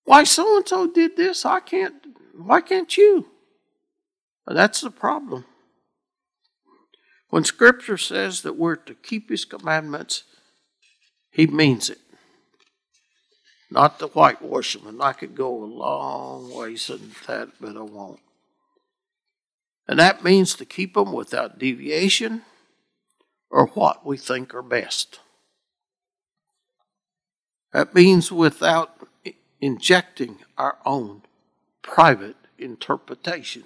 why 0.04 0.24
so 0.24 0.58
and 0.58 0.68
so 0.68 0.86
did 0.86 1.16
this? 1.16 1.46
I 1.46 1.60
can't. 1.60 1.94
Why 2.36 2.60
can't 2.60 2.94
you? 2.96 3.26
That's 4.46 4.82
the 4.82 4.90
problem. 4.90 5.46
When 7.30 7.44
Scripture 7.44 7.96
says 7.96 8.42
that 8.42 8.58
we're 8.58 8.76
to 8.76 8.94
keep 8.94 9.30
His 9.30 9.44
commandments, 9.44 10.24
He 11.30 11.46
means 11.46 11.88
it. 11.88 11.98
Not 13.70 13.98
the 13.98 14.08
whitewashing. 14.08 14.86
And 14.86 15.02
I 15.02 15.14
could 15.14 15.34
go 15.34 15.64
a 15.64 15.64
long 15.64 16.54
ways 16.54 16.90
in 16.90 17.12
that, 17.26 17.48
but 17.60 17.76
I 17.76 17.82
won't. 17.82 18.20
And 19.88 19.98
that 19.98 20.22
means 20.22 20.54
to 20.56 20.64
keep 20.64 20.94
them 20.94 21.12
without 21.12 21.58
deviation 21.58 22.42
or 23.54 23.66
what 23.66 24.04
we 24.04 24.16
think 24.16 24.52
are 24.52 24.62
best. 24.62 25.20
That 27.72 27.94
means 27.94 28.32
without 28.32 29.06
injecting 29.60 30.40
our 30.58 30.76
own 30.84 31.22
private 31.80 32.34
interpretation. 32.58 33.62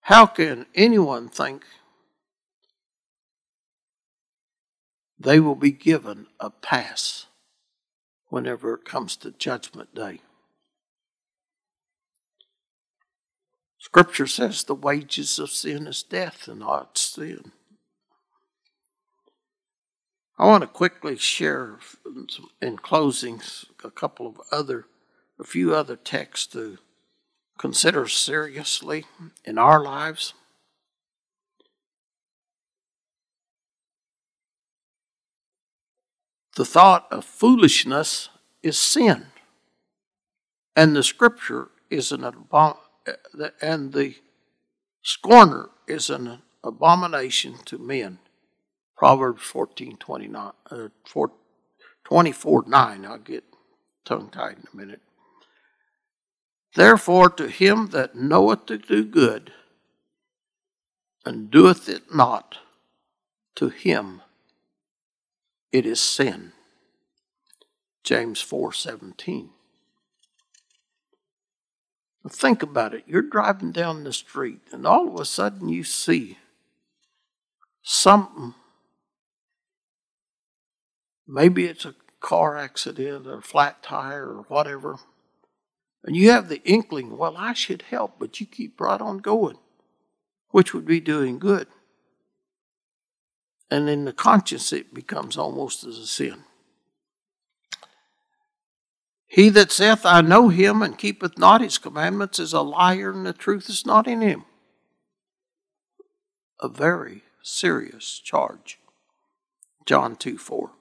How 0.00 0.24
can 0.24 0.64
anyone 0.74 1.28
think 1.28 1.66
they 5.18 5.38
will 5.38 5.54
be 5.54 5.72
given 5.72 6.28
a 6.40 6.48
pass 6.48 7.26
whenever 8.28 8.72
it 8.72 8.86
comes 8.86 9.14
to 9.18 9.30
Judgment 9.32 9.94
Day? 9.94 10.22
Scripture 13.78 14.26
says 14.26 14.64
the 14.64 14.74
wages 14.74 15.38
of 15.38 15.50
sin 15.50 15.86
is 15.86 16.02
death, 16.02 16.48
and 16.48 16.60
not 16.60 16.98
sin. 16.98 17.52
I 20.36 20.46
want 20.46 20.62
to 20.62 20.68
quickly 20.68 21.16
share, 21.16 21.78
in 22.60 22.76
closing, 22.76 23.40
a 23.82 23.90
couple 23.90 24.26
of 24.26 24.40
other, 24.52 24.86
a 25.38 25.44
few 25.44 25.74
other 25.74 25.96
texts 25.96 26.46
to 26.48 26.78
consider 27.58 28.06
seriously 28.06 29.04
in 29.44 29.58
our 29.58 29.82
lives. 29.82 30.34
The 36.56 36.64
thought 36.64 37.06
of 37.12 37.24
foolishness 37.24 38.28
is 38.62 38.78
sin, 38.78 39.26
and 40.74 40.94
the 40.96 41.04
scripture 41.04 41.68
is 41.90 42.10
an 42.10 42.24
abomination, 42.24 42.87
and 43.60 43.92
the 43.92 44.16
scorner 45.02 45.70
is 45.86 46.10
an 46.10 46.42
abomination 46.62 47.56
to 47.66 47.78
men. 47.78 48.18
Proverbs 48.96 49.42
14, 49.42 49.96
29, 49.96 50.52
uh, 50.70 50.88
4, 51.06 51.30
24, 52.04 52.64
9. 52.66 53.04
I'll 53.04 53.18
get 53.18 53.44
tongue 54.04 54.28
tied 54.30 54.56
in 54.56 54.64
a 54.72 54.76
minute. 54.76 55.00
Therefore, 56.74 57.30
to 57.30 57.48
him 57.48 57.88
that 57.88 58.16
knoweth 58.16 58.66
to 58.66 58.78
do 58.78 59.04
good 59.04 59.52
and 61.24 61.50
doeth 61.50 61.88
it 61.88 62.14
not, 62.14 62.58
to 63.56 63.68
him 63.68 64.22
it 65.72 65.86
is 65.86 66.00
sin. 66.00 66.52
James 68.02 68.40
4 68.40 68.72
17. 68.72 69.50
Think 72.28 72.62
about 72.62 72.94
it. 72.94 73.04
You're 73.06 73.22
driving 73.22 73.72
down 73.72 74.04
the 74.04 74.12
street, 74.12 74.60
and 74.72 74.86
all 74.86 75.08
of 75.08 75.20
a 75.20 75.24
sudden 75.24 75.68
you 75.68 75.84
see 75.84 76.38
something 77.82 78.54
Maybe 81.28 81.66
it's 81.66 81.84
a 81.84 81.94
car 82.20 82.56
accident 82.56 83.26
or 83.26 83.38
a 83.38 83.42
flat 83.42 83.82
tire 83.82 84.24
or 84.24 84.42
whatever. 84.48 84.96
And 86.02 86.16
you 86.16 86.30
have 86.30 86.48
the 86.48 86.62
inkling, 86.64 87.18
well, 87.18 87.36
I 87.36 87.52
should 87.52 87.82
help, 87.82 88.14
but 88.18 88.40
you 88.40 88.46
keep 88.46 88.80
right 88.80 89.00
on 89.00 89.18
going, 89.18 89.58
which 90.50 90.72
would 90.72 90.86
be 90.86 91.00
doing 91.00 91.38
good. 91.38 91.68
And 93.70 93.90
in 93.90 94.06
the 94.06 94.14
conscience, 94.14 94.72
it 94.72 94.94
becomes 94.94 95.36
almost 95.36 95.84
as 95.84 95.98
a 95.98 96.06
sin. 96.06 96.44
He 99.38 99.50
that 99.50 99.70
saith, 99.70 100.04
I 100.04 100.20
know 100.20 100.48
him, 100.48 100.82
and 100.82 100.98
keepeth 100.98 101.38
not 101.38 101.60
his 101.60 101.78
commandments, 101.78 102.40
is 102.40 102.52
a 102.52 102.60
liar, 102.60 103.12
and 103.12 103.24
the 103.24 103.32
truth 103.32 103.68
is 103.68 103.86
not 103.86 104.08
in 104.08 104.20
him. 104.20 104.44
A 106.58 106.66
very 106.66 107.22
serious 107.40 108.18
charge. 108.18 108.80
John 109.86 110.16
2 110.16 110.38
4. 110.38 110.72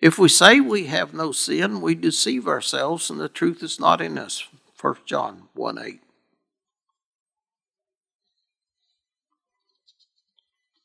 If 0.00 0.20
we 0.20 0.28
say 0.28 0.60
we 0.60 0.84
have 0.84 1.12
no 1.12 1.32
sin, 1.32 1.80
we 1.80 1.96
deceive 1.96 2.46
ourselves 2.46 3.10
and 3.10 3.18
the 3.18 3.28
truth 3.28 3.60
is 3.64 3.80
not 3.80 4.00
in 4.00 4.16
us. 4.16 4.46
1 4.80 4.98
John 5.04 5.48
1 5.54 5.78
8. 5.80 6.00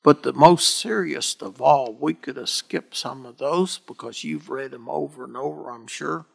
But 0.08 0.24
the 0.24 0.32
most 0.32 0.78
serious 0.78 1.36
of 1.42 1.62
all, 1.62 1.94
we 1.94 2.14
could 2.14 2.38
have 2.38 2.48
skipped 2.48 2.96
some 2.96 3.26
of 3.26 3.40
those 3.40 3.80
because 3.80 4.24
you've 4.24 4.50
read 4.50 4.72
them 4.72 4.88
over 4.88 5.26
and 5.26 5.36
over, 5.36 5.70
I'm 5.70 5.86
sure. 5.86 6.26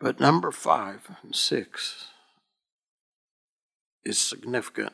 But 0.00 0.18
number 0.18 0.50
five 0.50 1.08
and 1.22 1.36
six 1.36 2.06
is 4.04 4.18
significant. 4.18 4.92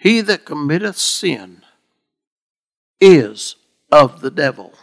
He 0.00 0.20
that 0.20 0.44
committeth 0.44 0.96
sin 0.98 1.62
is 3.00 3.54
of 3.92 4.20
the 4.20 4.32
devil. 4.32 4.74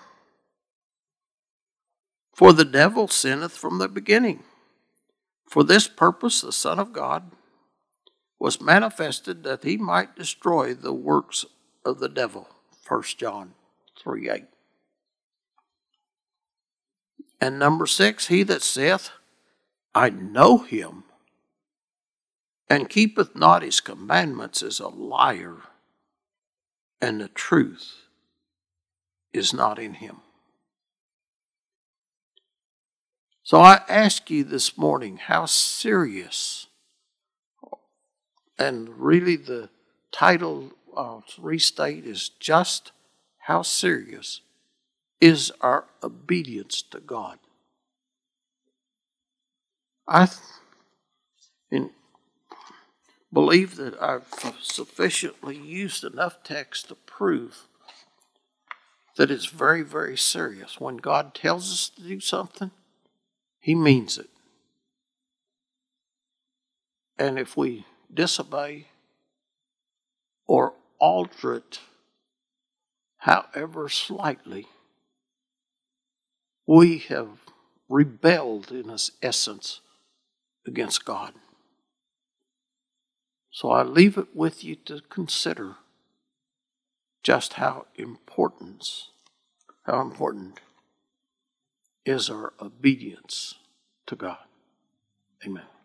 For 2.34 2.54
the 2.54 2.64
devil 2.64 3.10
sinneth 3.10 3.52
from 3.52 3.80
the 3.80 3.90
beginning. 3.90 4.44
For 5.46 5.66
this 5.66 5.90
purpose 5.90 6.40
the 6.40 6.54
Son 6.54 6.80
of 6.80 6.94
God 6.94 7.32
was 8.40 8.62
manifested 8.62 9.44
that 9.44 9.64
he 9.64 9.78
might 9.78 10.16
destroy 10.16 10.74
the 10.74 10.94
works 10.94 11.46
of 11.84 12.00
the 12.00 12.10
devil. 12.10 12.48
1 12.88 13.04
John 13.18 13.54
3 14.02 14.30
8. 14.30 14.44
And 17.40 17.60
number 17.60 17.86
six, 17.86 18.28
he 18.28 18.44
that 18.44 18.62
saith, 18.62 19.12
I 19.94 20.10
know 20.10 20.60
him, 20.60 21.04
and 22.70 22.90
keepeth 22.90 23.36
not 23.36 23.62
his 23.62 23.80
commandments 23.80 24.62
is 24.62 24.80
a 24.80 24.88
liar, 24.88 25.58
and 27.02 27.22
the 27.22 27.28
truth 27.30 28.08
is 29.34 29.54
not 29.54 29.80
in 29.80 29.96
him. 29.96 30.18
So 33.44 33.62
I 33.62 33.82
ask 33.88 34.30
you 34.30 34.44
this 34.44 34.78
morning 34.78 35.18
how 35.18 35.46
serious, 35.46 36.66
and 38.58 38.89
really 38.97 39.36
the 39.36 39.70
title 40.12 40.72
of 40.95 41.24
restate 41.38 42.05
is 42.05 42.30
just 42.30 42.91
how 43.39 43.62
serious 43.62 44.41
is 45.22 45.51
our 45.62 45.86
obedience 46.03 46.82
to 46.82 46.99
God. 46.99 47.39
I 50.08 50.30
in, 51.70 51.91
believe 53.32 53.76
that 53.76 54.01
I've 54.01 54.28
sufficiently 54.62 55.58
used 55.58 56.03
enough 56.03 56.43
text 56.43 56.88
to 56.88 56.95
prove 56.95 57.68
that 59.18 59.32
it's 59.32 59.47
very, 59.47 59.82
very 59.82 60.18
serious. 60.18 60.80
When 60.80 60.97
God 60.97 61.34
tells 61.34 61.72
us 61.72 61.89
to 61.89 62.01
do 62.01 62.20
something, 62.20 62.72
He 63.60 63.76
means 63.76 64.18
it. 64.18 64.30
And 67.20 67.39
if 67.39 67.58
we 67.58 67.86
disobey 68.14 68.88
or 70.47 70.74
alter 70.99 71.55
it, 71.55 71.80
however 73.20 73.89
slightly, 73.89 74.68
we 76.66 76.97
have 76.99 77.30
rebelled 77.89 78.72
in 78.72 78.89
its 78.89 79.12
essence 79.22 79.82
against 80.66 81.05
God. 81.05 81.34
So 83.51 83.72
I 83.72 83.84
leave 83.84 84.18
it 84.18 84.36
with 84.36 84.64
you 84.64 84.76
to 84.86 85.01
consider 85.10 85.76
just 87.24 87.53
how 87.53 87.88
important, 87.95 88.88
how 89.84 90.01
important 90.01 90.60
is 92.05 92.30
our 92.30 92.53
obedience 92.62 93.55
to 94.05 94.16
God. 94.16 94.38
Amen. 95.45 95.76